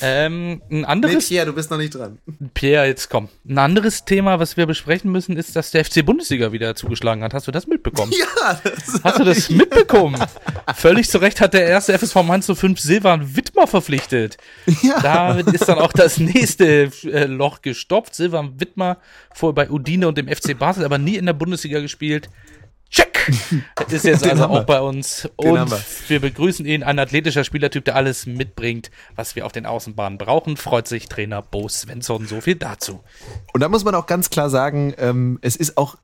[0.00, 1.14] Ähm, ein anderes.
[1.14, 2.18] Nee, Pierre, du bist noch nicht dran.
[2.54, 3.28] Pierre, jetzt komm.
[3.48, 7.34] Ein anderes Thema, was wir besprechen müssen, ist, dass der FC Bundesliga wieder zugeschlagen hat.
[7.34, 8.12] Hast du das mitbekommen?
[8.36, 10.20] Ja, das Hast du das mitbekommen?
[10.74, 14.36] Völlig zu Recht hat der erste FSV Mainz 05 Silvan Wittmer verpflichtet.
[14.82, 15.00] Ja.
[15.00, 18.14] Damit ist dann auch das nächste äh, Loch gestopft.
[18.14, 18.98] Silvan Wittmer
[19.34, 22.28] vor bei Udine und dem FC Basel, aber nie in der Bundesliga gespielt.
[22.90, 23.16] Check!
[23.90, 25.28] Ist jetzt also auch bei uns.
[25.36, 25.80] Und wir.
[26.08, 26.20] wir.
[26.20, 30.56] begrüßen ihn, ein athletischer Spielertyp, der alles mitbringt, was wir auf den Außenbahnen brauchen.
[30.56, 32.26] Freut sich Trainer Bo Svensson.
[32.26, 33.02] So viel dazu.
[33.52, 35.96] Und da muss man auch ganz klar sagen, ähm, es ist auch,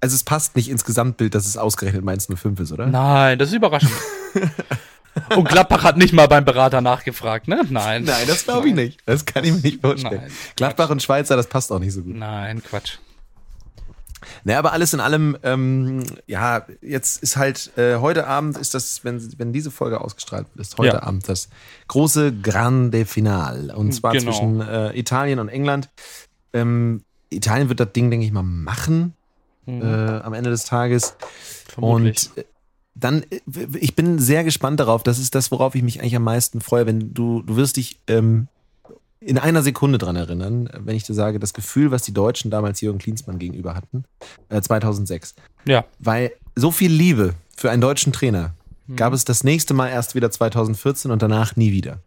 [0.00, 2.86] also es passt nicht ins Gesamtbild, dass es ausgerechnet Mainz 05 ist, oder?
[2.86, 3.92] Nein, das ist überraschend.
[5.36, 7.62] Und Gladbach hat nicht mal beim Berater nachgefragt, ne?
[7.70, 8.04] Nein.
[8.04, 9.00] Nein, das glaube ich nicht.
[9.06, 10.22] Das kann ich mir nicht vorstellen.
[10.22, 12.16] Nein, Gladbach und Schweizer, das passt auch nicht so gut.
[12.16, 12.98] Nein, Quatsch.
[14.44, 19.04] Naja, aber alles in allem, ähm, ja, jetzt ist halt, äh, heute Abend ist das,
[19.04, 21.02] wenn, wenn diese Folge ausgestrahlt wird, ist heute ja.
[21.02, 21.48] Abend das
[21.88, 23.70] große Grande Final.
[23.70, 24.24] Und zwar genau.
[24.24, 25.88] zwischen äh, Italien und England.
[26.52, 29.14] Ähm, Italien wird das Ding, denke ich mal, machen
[29.66, 29.82] mhm.
[29.82, 31.16] äh, am Ende des Tages.
[31.66, 32.30] Vermutlich.
[32.30, 32.44] Und äh,
[32.94, 33.40] dann, äh,
[33.78, 35.02] ich bin sehr gespannt darauf.
[35.02, 38.00] Das ist das, worauf ich mich eigentlich am meisten freue, wenn du, du wirst dich
[38.06, 38.48] ähm,
[39.24, 42.80] in einer Sekunde dran erinnern, wenn ich dir sage, das Gefühl, was die Deutschen damals
[42.80, 44.04] Jürgen Klinsmann gegenüber hatten,
[44.48, 45.34] äh, 2006.
[45.64, 45.84] Ja.
[45.98, 48.54] Weil so viel Liebe für einen deutschen Trainer
[48.86, 48.96] mhm.
[48.96, 52.00] gab es das nächste Mal erst wieder 2014 und danach nie wieder.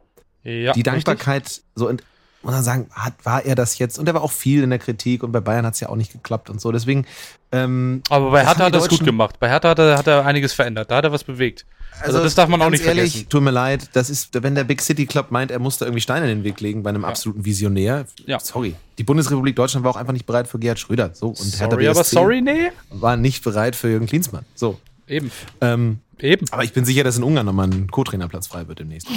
[0.44, 1.64] Ja, die Dankbarkeit, richtig.
[1.76, 2.04] so und,
[2.48, 4.00] und dann sagen, hat, war er das jetzt?
[4.00, 5.98] Und er war auch viel in der Kritik und bei Bayern hat es ja auch
[5.98, 6.72] nicht geklappt und so.
[6.72, 7.06] Deswegen.
[7.52, 9.36] Ähm, Aber bei Hertha hat er es gut gemacht.
[9.40, 10.90] Bei Hertha hat er, hat er einiges verändert.
[10.90, 11.66] Da hat er was bewegt.
[12.00, 13.30] Also, also das darf man auch nicht ehrlich, vergessen.
[13.30, 16.00] Tut mir leid, das ist, wenn der Big City Club meint, er muss da irgendwie
[16.00, 17.10] Steine in den Weg legen bei einem ja.
[17.10, 18.06] absoluten Visionär.
[18.26, 18.40] Ja.
[18.40, 18.76] Sorry.
[18.98, 21.10] Die Bundesrepublik Deutschland war auch einfach nicht bereit für Gerhard Schröder.
[21.14, 22.72] So, und sorry, aber sorry, nee.
[22.90, 24.46] War nicht bereit für Jürgen Klinsmann.
[24.56, 24.80] So.
[25.06, 25.32] Eben.
[25.60, 26.46] Ähm, Eben.
[26.52, 29.08] Aber ich bin sicher, dass in Ungarn nochmal ein Co-Trainerplatz frei wird demnächst.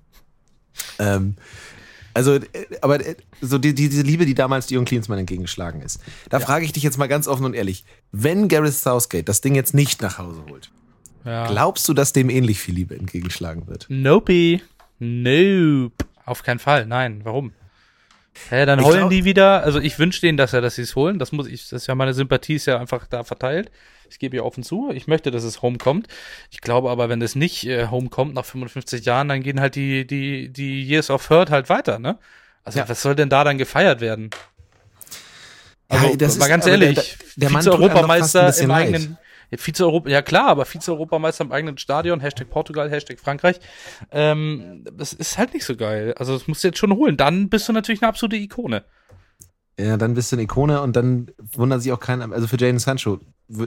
[0.98, 1.36] ähm,
[2.16, 2.42] Also, äh,
[2.80, 6.00] aber äh, so die, die, diese Liebe, die damals Dion Klinsmann entgegengeschlagen ist.
[6.30, 6.46] Da ja.
[6.46, 9.74] frage ich dich jetzt mal ganz offen und ehrlich, wenn Gareth Southgate das Ding jetzt
[9.74, 10.70] nicht nach Hause holt,
[11.26, 11.46] ja.
[11.46, 13.84] glaubst du, dass dem ähnlich viel Liebe entgegengeschlagen wird?
[13.90, 14.62] Nope.
[14.98, 15.92] Nope.
[16.24, 16.86] Auf keinen Fall.
[16.86, 17.20] Nein.
[17.22, 17.52] Warum?
[18.50, 19.62] Hä, dann ich holen glaub, die wieder.
[19.62, 21.18] Also ich wünsche denen, dass er, dass sie es holen.
[21.18, 23.70] Das muss ich, das ist ja meine Sympathie ist ja einfach da verteilt.
[24.08, 24.90] Ich gebe ja offen zu.
[24.92, 26.06] Ich möchte, dass es Home kommt.
[26.50, 29.74] Ich glaube aber, wenn es nicht äh, Home kommt nach 55 Jahren, dann gehen halt
[29.74, 32.18] die, die, die Years of Hurt halt weiter, ne?
[32.62, 32.88] Also ja.
[32.88, 34.30] was soll denn da dann gefeiert werden?
[35.88, 39.18] Also, ja, das mal ganz ehrlich, der, der Vize-Europameister im eigenen, leid.
[39.50, 43.60] Vize-Europa, ja klar, aber Vize-Europameister im eigenen Stadion, Hashtag Portugal, Hashtag Frankreich,
[44.10, 46.14] ähm, das ist halt nicht so geil.
[46.16, 47.16] Also das musst du jetzt schon holen.
[47.16, 48.84] Dann bist du natürlich eine absolute Ikone.
[49.78, 52.78] Ja, dann bist du eine Ikone und dann wundert sich auch keiner, also für Jaden
[52.78, 53.20] Sancho.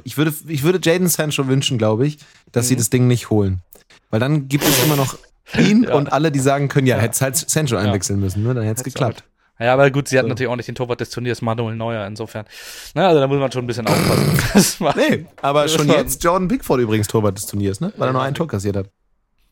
[0.04, 2.18] Ich würde, ich würde Jaden Sancho wünschen, glaube ich,
[2.52, 2.70] dass mhm.
[2.70, 3.62] sie das Ding nicht holen.
[4.10, 5.18] Weil dann gibt es immer noch
[5.58, 5.94] ihn ja.
[5.96, 7.04] und alle, die sagen können, ja, ja.
[7.04, 8.54] hätte halt Sancho einwechseln müssen, ne?
[8.54, 9.22] dann hätte es geklappt.
[9.22, 9.38] Halt.
[9.60, 10.30] Ja, aber gut, sie hat so.
[10.30, 12.45] natürlich auch nicht den Torwart des Turniers, Manuel Neuer, insofern.
[12.93, 14.88] Na, also da muss man schon ein bisschen aufpassen.
[14.95, 17.91] nee, aber schon jetzt Jordan Pickford übrigens Torwart des Turniers, ne?
[17.98, 18.89] Weil er nur ein Tor kassiert hat.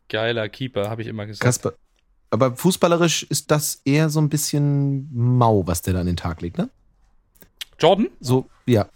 [0.07, 1.43] Geiler Keeper, habe ich immer gesagt.
[1.43, 1.73] Kasper.
[2.29, 6.41] Aber fußballerisch ist das eher so ein bisschen mau, was der da an den Tag
[6.41, 6.69] legt, ne?
[7.79, 8.07] Jordan?
[8.21, 8.87] So, ja.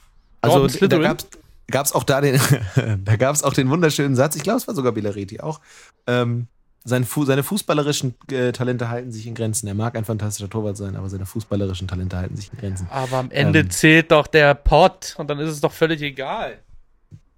[0.42, 1.28] Also da gab's,
[1.68, 2.40] gab's auch da den,
[3.04, 5.60] da gab's auch den wunderschönen Satz, ich glaube, es war sogar Bellareti auch.
[6.08, 6.48] Ähm,
[6.84, 9.68] sein Fu seine fußballerischen äh, Talente halten sich in Grenzen.
[9.68, 12.88] Er mag ein fantastischer Torwart sein, aber seine fußballerischen Talente halten sich in Grenzen.
[12.90, 16.60] Aber am Ende ähm, zählt doch der Pot und dann ist es doch völlig egal.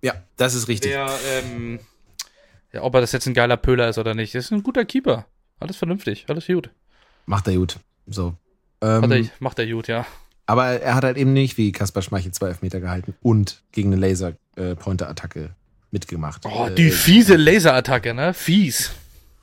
[0.01, 0.91] Ja, das ist richtig.
[0.91, 1.79] Der, ähm,
[2.71, 4.33] ja, ob er das jetzt ein geiler Pöhler ist oder nicht.
[4.33, 5.25] Das ist ein guter Keeper.
[5.59, 6.69] Alles vernünftig, alles gut.
[7.25, 7.79] Macht er gut.
[8.07, 8.35] So.
[8.81, 10.05] Ähm, er, macht er gut, ja.
[10.45, 14.01] Aber er hat halt eben nicht wie Kaspar Schmeichel zwei Elfmeter gehalten und gegen eine
[14.01, 15.49] Laser-Pointer-Attacke äh,
[15.91, 16.45] mitgemacht.
[16.45, 18.33] Oh, die äh, fiese Laserattacke, ne?
[18.33, 18.91] Fies.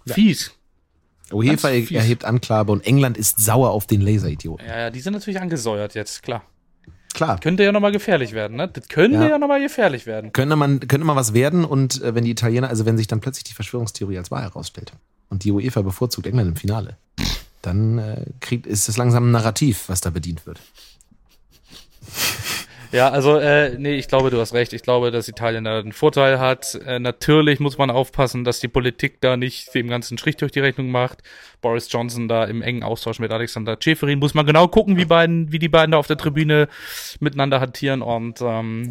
[0.07, 0.53] Fies.
[1.33, 4.67] UEFA erhebt Anklage und England ist sauer auf den Laseridioten.
[4.67, 6.43] Ja, ja, die sind natürlich angesäuert jetzt, klar.
[7.15, 7.37] Klar.
[7.37, 8.69] Das könnte ja nochmal gefährlich werden, ne?
[8.69, 10.33] Das könnte ja, ja nochmal gefährlich werden.
[10.33, 13.21] Könnte man, könnte mal was werden und äh, wenn die Italiener, also wenn sich dann
[13.21, 14.93] plötzlich die Verschwörungstheorie als wahr herausstellt
[15.29, 16.97] und die UEFA bevorzugt England im Finale,
[17.63, 20.61] dann äh, kriegt, ist es langsam ein Narrativ, was da bedient wird.
[22.93, 24.73] Ja, also, äh, nee, ich glaube, du hast recht.
[24.73, 26.75] Ich glaube, dass Italien da einen Vorteil hat.
[26.87, 30.61] Äh, natürlich muss man aufpassen, dass die Politik da nicht dem ganzen Strich durch die
[30.61, 31.23] Rechnung macht.
[31.61, 35.53] Boris Johnson da im engen Austausch mit Alexander Schäferin muss man genau gucken, wie beiden,
[35.53, 36.69] wie die beiden da auf der Tribüne
[37.21, 38.91] miteinander hantieren und ähm,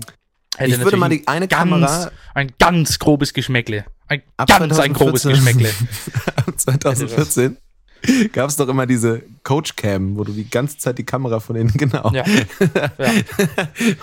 [0.57, 3.85] hätte ich würde mal die eine ganz, Kamera ein ganz grobes Geschmäckle.
[4.07, 5.71] Ein ganz ein grobes Geschmäckle.
[6.55, 7.57] 2014
[8.33, 11.71] gab es doch immer diese Coach-Cam, wo du die ganze Zeit die Kamera von innen,
[11.75, 12.11] genau.
[12.13, 12.23] Ja.
[12.97, 13.11] ja.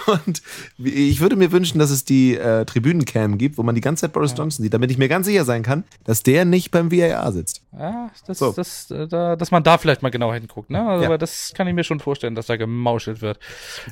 [0.06, 0.42] Und
[0.78, 4.12] ich würde mir wünschen, dass es die äh, Tribünen-Cam gibt, wo man die ganze Zeit
[4.12, 4.38] Boris ja.
[4.38, 7.62] Johnson sieht, damit ich mir ganz sicher sein kann, dass der nicht beim VAR sitzt.
[7.78, 8.52] Ja, das, so.
[8.52, 10.86] das, äh, da, dass man da vielleicht mal genau hinguckt, ne?
[10.86, 11.08] Also, ja.
[11.08, 13.38] Aber das kann ich mir schon vorstellen, dass da gemauschelt wird.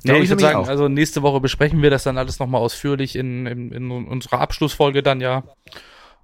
[0.03, 0.69] Nee, ich würde sagen, auch.
[0.69, 5.03] also nächste Woche besprechen wir das dann alles nochmal ausführlich in, in, in unserer Abschlussfolge
[5.03, 5.45] dann ja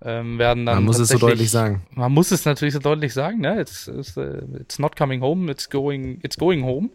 [0.03, 0.77] ähm, werden dann.
[0.77, 1.83] Man muss es so deutlich sagen.
[1.95, 3.61] Man muss es natürlich so deutlich sagen, ne?
[3.61, 6.91] It's, it's, uh, it's not coming home, it's going, it's going home.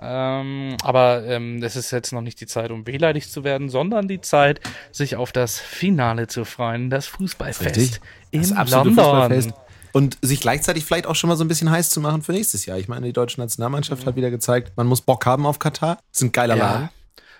[0.00, 4.08] Ähm, aber ähm, das ist jetzt noch nicht die Zeit, um wehleidig zu werden, sondern
[4.08, 4.60] die Zeit,
[4.92, 8.00] sich auf das Finale zu freuen, das Fußballfest das
[8.30, 8.94] in das London.
[8.94, 9.50] Fußballfest.
[9.92, 12.64] Und sich gleichzeitig vielleicht auch schon mal so ein bisschen heiß zu machen für nächstes
[12.64, 12.78] Jahr.
[12.78, 14.06] Ich meine, die deutsche Nationalmannschaft mhm.
[14.06, 15.96] hat wieder gezeigt, man muss Bock haben auf Katar.
[15.96, 16.64] Das ist ein geiler ja.
[16.64, 16.88] Laden.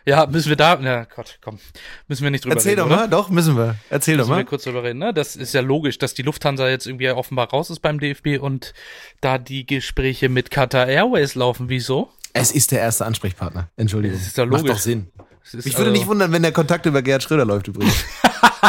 [0.07, 1.59] Ja, müssen wir da, na Gott, komm,
[2.09, 2.81] müssen wir nicht drüber Erzähl reden.
[2.81, 3.77] Erzähl doch mal, doch, müssen wir.
[3.91, 4.37] Erzähl müssen doch mal.
[4.37, 5.13] Müssen wir kurz drüber reden, ne?
[5.13, 8.73] Das ist ja logisch, dass die Lufthansa jetzt irgendwie offenbar raus ist beim DFB und
[9.21, 11.69] da die Gespräche mit Qatar Airways laufen.
[11.69, 12.11] Wieso?
[12.33, 13.71] Es ist der erste Ansprechpartner.
[13.77, 14.19] Entschuldigung.
[14.19, 14.63] Das ist doch logisch.
[14.63, 15.11] Macht doch Sinn.
[15.53, 18.05] Ich würde also nicht wundern, wenn der Kontakt über Gerhard Schröder läuft übrigens.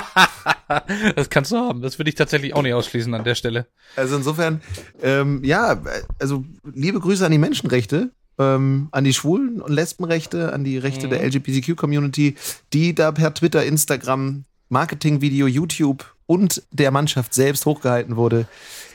[1.15, 1.81] das kannst du haben.
[1.81, 3.67] Das würde ich tatsächlich auch nicht ausschließen an der Stelle.
[3.95, 4.61] Also insofern,
[5.01, 5.81] ähm, ja,
[6.19, 8.11] also liebe Grüße an die Menschenrechte
[8.41, 11.12] ähm, an die Schwulen- und Lesbenrechte, an die Rechte mhm.
[11.12, 12.36] der LGBTQ-Community,
[12.73, 18.47] die da per Twitter, Instagram, Marketingvideo, YouTube und der Mannschaft selbst hochgehalten wurde.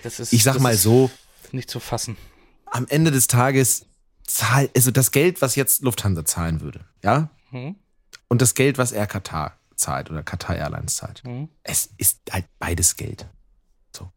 [0.03, 1.11] Ist, ich sag mal so.
[1.53, 2.17] Nicht zu fassen.
[2.67, 3.87] Am Ende des Tages
[4.27, 7.31] zahl, also das Geld, was jetzt Lufthansa zahlen würde, ja?
[7.51, 7.77] Mhm.
[8.29, 11.23] Und das Geld, was Air Katar zahlt oder Qatar Airlines zahlt.
[11.25, 11.49] Mhm.
[11.63, 13.27] Es ist halt beides Geld.
[13.95, 14.11] So.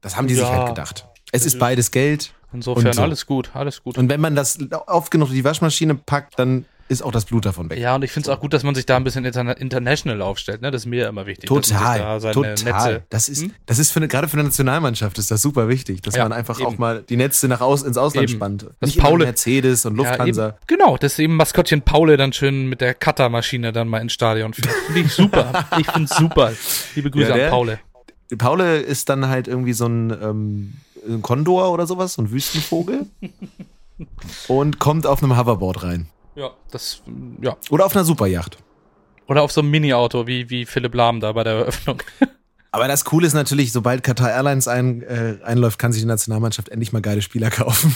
[0.00, 0.46] Das haben die ja.
[0.46, 1.06] sich halt gedacht.
[1.32, 2.34] Es ist beides Geld.
[2.54, 3.02] Insofern so.
[3.02, 3.98] alles gut, alles gut.
[3.98, 7.46] Und wenn man das oft genug in die Waschmaschine packt, dann ist auch das Blut
[7.46, 7.78] davon weg.
[7.78, 10.60] Ja, und ich finde es auch gut, dass man sich da ein bisschen international aufstellt.
[10.60, 10.70] Ne?
[10.70, 11.48] Das ist mir immer wichtig.
[11.48, 12.50] Total, da total.
[12.52, 13.52] Netze, das ist, hm?
[13.66, 16.32] das ist für eine, gerade für eine Nationalmannschaft ist das super wichtig, dass ja, man
[16.32, 16.66] einfach eben.
[16.66, 18.36] auch mal die Netze nach aus, ins Ausland eben.
[18.36, 18.66] spannt.
[18.80, 20.48] Das Nicht Paule, Mercedes und Lufthansa.
[20.48, 24.52] Ja, genau, dass eben Maskottchen Paule dann schön mit der Cutter-Maschine dann mal ins Stadion
[24.52, 24.74] fährt.
[24.86, 25.66] Finde ich super.
[25.78, 26.52] ich finde es super.
[26.94, 27.78] Liebe Grüße ja, der, an Paule.
[28.36, 30.74] Paule ist dann halt irgendwie so ein ähm,
[31.08, 33.06] ein Kondor oder sowas, so ein Wüstenvogel.
[34.48, 36.08] und kommt auf einem Hoverboard rein.
[36.34, 37.02] Ja, das,
[37.40, 37.56] ja.
[37.70, 38.58] Oder auf einer Superjacht.
[39.28, 42.02] Oder auf so einem Mini-Auto, wie, wie Philipp Lahm da bei der Eröffnung.
[42.72, 46.68] Aber das Coole ist natürlich, sobald Qatar Airlines ein, äh, einläuft, kann sich die Nationalmannschaft
[46.70, 47.94] endlich mal geile Spieler kaufen.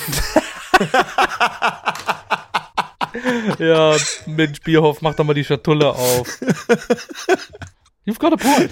[3.59, 3.97] ja,
[4.27, 6.29] Mensch, Bierhoff, mach doch mal die Schatulle auf.
[8.07, 8.71] You've got a point.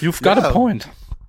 [0.00, 0.48] You've got Ja.
[0.48, 0.88] a point.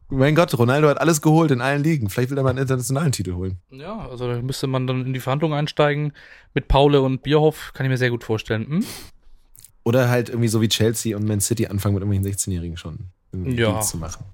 [0.09, 2.09] Mein Gott, Ronaldo hat alles geholt in allen Ligen.
[2.09, 3.57] Vielleicht will er mal einen internationalen Titel holen.
[3.71, 6.13] Ja, also da müsste man dann in die Verhandlung einsteigen
[6.53, 8.67] mit Paule und Bierhoff, kann ich mir sehr gut vorstellen.
[8.67, 8.85] Hm?
[9.83, 12.99] Oder halt irgendwie so wie Chelsea und Man City anfangen mit irgendwelchen 16-Jährigen schon
[13.33, 13.71] Ja.
[13.71, 14.25] Deals zu machen.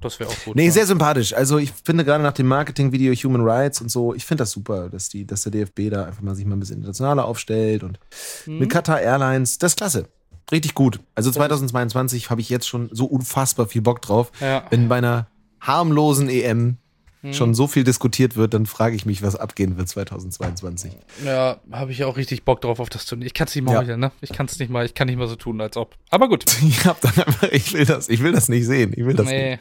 [0.00, 0.56] Das wäre auch gut.
[0.56, 0.72] Nee, ja.
[0.72, 1.34] sehr sympathisch.
[1.34, 4.88] Also ich finde gerade nach dem Marketing-Video Human Rights und so, ich finde das super,
[4.88, 7.98] dass, die, dass der DFB da einfach mal sich mal ein bisschen internationaler aufstellt und
[8.46, 8.58] Mhm.
[8.60, 10.06] mit Qatar Airlines, das ist klasse.
[10.52, 11.00] Richtig gut.
[11.14, 14.32] Also 2022 habe ich jetzt schon so unfassbar viel Bock drauf.
[14.40, 14.64] Ja.
[14.70, 15.26] Wenn bei einer
[15.60, 16.76] harmlosen EM
[17.22, 17.34] Mhm.
[17.34, 20.92] schon so viel diskutiert wird, dann frage ich mich, was abgehen wird 2022.
[21.22, 23.26] Ja, habe ich auch richtig Bock drauf auf das Turnier.
[23.26, 23.78] Ich kann es nicht mal Ja.
[23.80, 24.10] heute, ne?
[24.22, 25.96] Ich kann es nicht mal, ich kann nicht mal so tun, als ob.
[26.08, 26.44] Aber gut.
[26.66, 28.94] Ich hab dann einfach, ich will das, ich will das nicht sehen.
[28.96, 29.34] Ich will das nicht.
[29.36, 29.58] Nee.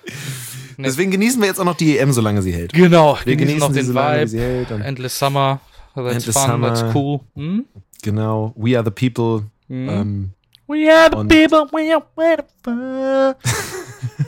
[0.78, 0.84] nee.
[0.86, 2.72] Deswegen genießen wir jetzt auch noch die EM, solange sie hält.
[2.72, 4.28] Genau, Wir genießen noch den so lange, Vibe.
[4.30, 4.72] sie hält.
[4.72, 5.60] Endless Summer.
[5.96, 6.68] That's Endless fun, Summer.
[6.74, 7.20] that's cool.
[7.36, 7.66] Hm?
[8.02, 9.44] genau, we are the people.
[9.68, 9.90] Mhm.
[9.90, 10.30] Ähm,
[10.70, 13.36] We are the Und- people, we are wonderful.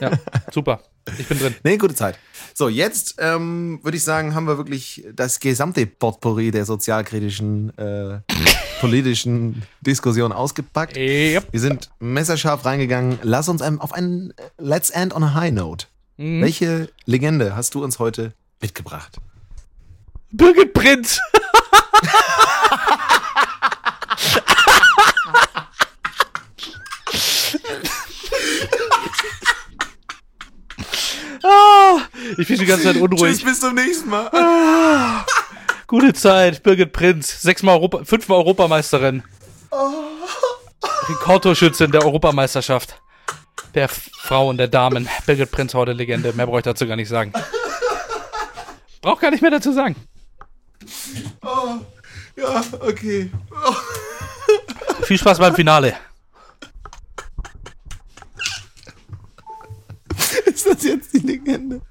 [0.00, 0.10] ja,
[0.52, 0.80] super.
[1.16, 1.54] Ich bin drin.
[1.62, 2.18] nee, gute Zeit.
[2.52, 8.18] So, jetzt ähm, würde ich sagen, haben wir wirklich das gesamte Potpourri der sozialkritischen, äh,
[8.80, 10.96] politischen Diskussion ausgepackt.
[10.96, 11.46] Yep.
[11.52, 13.20] Wir sind messerscharf reingegangen.
[13.22, 15.86] Lass uns einem auf einen äh, Let's End on a High Note.
[16.16, 16.42] Mhm.
[16.42, 19.16] Welche Legende hast du uns heute mitgebracht?
[20.32, 21.20] Birgit Prinz.
[31.44, 31.98] ah,
[32.38, 33.44] ich bin die ganze Zeit unruhig.
[33.44, 35.24] bis zum nächsten Mal.
[35.86, 37.42] Gute Zeit, Birgit Prinz.
[37.42, 39.22] Sechsmal Europa, fünfmal Europameisterin.
[41.08, 43.00] Rekordtorschützin der Europameisterschaft.
[43.74, 45.08] Der Frauen, der Damen.
[45.26, 46.32] Birgit Prinz, heute Legende.
[46.32, 47.32] Mehr brauche ich dazu gar nicht sagen.
[49.00, 49.96] Brauch gar nicht mehr dazu sagen.
[52.36, 53.30] Ja, okay.
[55.02, 55.94] Viel Spaß beim Finale.
[60.64, 61.82] Ist das jetzt die Legende?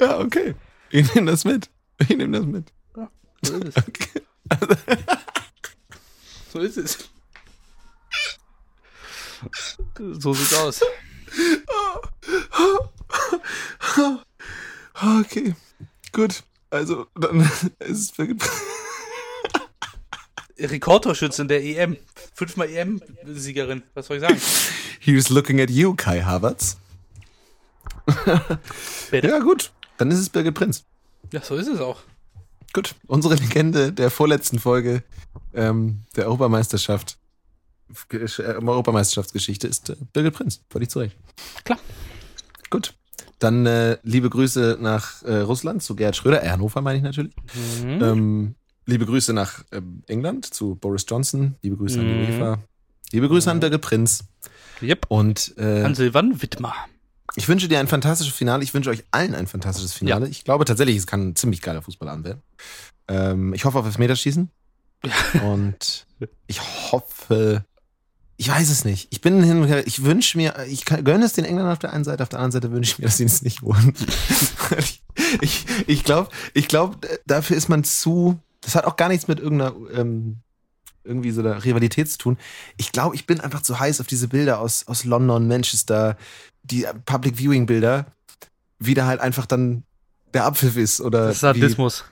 [0.00, 0.54] Ja, okay.
[0.90, 1.68] Ich nehme das mit.
[1.98, 2.72] Ich nehme das mit.
[3.42, 3.88] So ist es.
[3.88, 4.22] Okay.
[6.52, 7.08] So ist es.
[9.98, 10.80] So sieht's aus.
[14.94, 15.56] Okay.
[16.12, 16.44] Gut.
[16.70, 17.40] Also, dann
[17.78, 18.28] ist es
[20.58, 21.96] Rekordtorschützin der EM.
[22.34, 23.82] Fünfmal EM-Siegerin.
[23.94, 24.40] Was soll ich sagen?
[25.04, 26.76] Here's looking at you, Kai Havertz.
[29.10, 29.72] Ja, gut.
[29.98, 30.84] Dann ist es Birgit Prinz.
[31.32, 32.00] Ja, so ist es auch.
[32.72, 32.94] Gut.
[33.06, 35.02] Unsere Legende der vorletzten Folge
[35.54, 37.18] ähm, der Europameisterschaft,
[38.10, 40.62] äh, Europameisterschaftsgeschichte ist äh, Birgit Prinz.
[40.70, 41.16] Völlig zu Recht.
[41.64, 41.78] Klar.
[42.70, 42.94] Gut.
[43.40, 47.34] Dann äh, liebe Grüße nach äh, Russland zu Gerhard Schröder, Hannover meine ich natürlich.
[47.82, 48.02] Mhm.
[48.02, 48.54] Ähm,
[48.86, 51.56] liebe Grüße nach ähm, England zu Boris Johnson.
[51.62, 52.20] Liebe Grüße an die Mhm.
[52.40, 52.58] UEFA.
[53.10, 54.24] Liebe Grüße an Birgit Prinz.
[54.82, 55.06] Yep.
[55.08, 56.74] Und äh, An Silvan Wittmer.
[57.36, 58.62] ich wünsche dir ein fantastisches Finale.
[58.64, 60.28] Ich wünsche euch allen ein fantastisches Finale.
[60.28, 62.42] Ich glaube tatsächlich, es kann ein ziemlich geiler Fußballabend werden.
[63.08, 64.50] Ähm, ich hoffe auf Elfmeterschießen.
[65.44, 66.06] Und
[66.46, 66.60] ich
[66.92, 67.64] hoffe,
[68.36, 69.08] ich weiß es nicht.
[69.10, 71.78] Ich bin hin und her, ich wünsche mir, ich kann- gönne es den Engländern auf
[71.80, 73.94] der einen Seite, auf der anderen Seite wünsche ich mir, dass sie es nicht holen.
[74.78, 75.02] ich
[75.40, 79.40] ich, ich glaube, ich glaub, dafür ist man zu, das hat auch gar nichts mit
[79.40, 80.36] irgendeiner, ähm,
[81.04, 82.38] irgendwie so einer Rivalität zu tun.
[82.76, 86.16] Ich glaube, ich bin einfach zu heiß auf diese Bilder aus, aus London, Manchester,
[86.62, 88.06] die Public Viewing Bilder,
[88.78, 89.82] wie da halt einfach dann
[90.34, 92.04] der Abpfiff ist oder Das ist wie, Sadismus.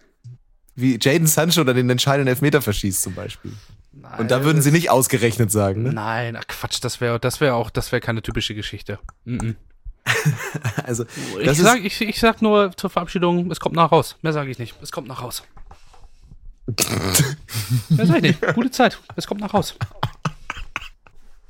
[0.74, 3.53] wie Jaden Sancho dann den entscheidenden Elfmeter verschießt zum Beispiel.
[3.93, 5.82] Nein, Und da würden sie nicht ausgerechnet sagen.
[5.82, 5.93] Ne?
[5.93, 8.99] Nein, ach Quatsch, das wäre das wäre auch, das wäre keine typische Geschichte.
[9.24, 9.57] Mhm.
[10.84, 11.05] Also,
[11.41, 14.16] Ich sag, ich, ich sag nur zur Verabschiedung, es kommt nach raus.
[14.22, 14.74] Mehr sage ich nicht.
[14.82, 15.43] Es kommt nach raus.
[17.91, 18.55] Sag ich nicht.
[18.55, 18.99] Gute Zeit.
[19.16, 19.75] Es kommt nach raus.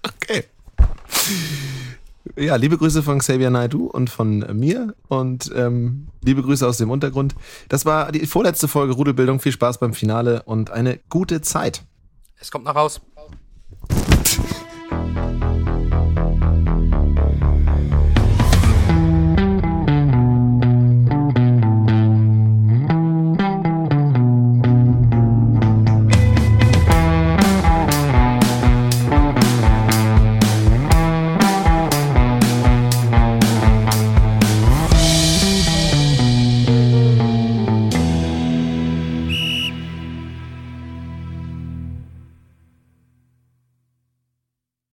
[0.03, 0.45] okay.
[2.37, 6.91] Ja, liebe Grüße von Xavier Naidoo und von mir und ähm, liebe Grüße aus dem
[6.91, 7.35] Untergrund.
[7.69, 9.41] Das war die vorletzte Folge Rudelbildung.
[9.41, 11.83] Viel Spaß beim Finale und eine gute Zeit.
[12.39, 13.01] Es kommt nach raus.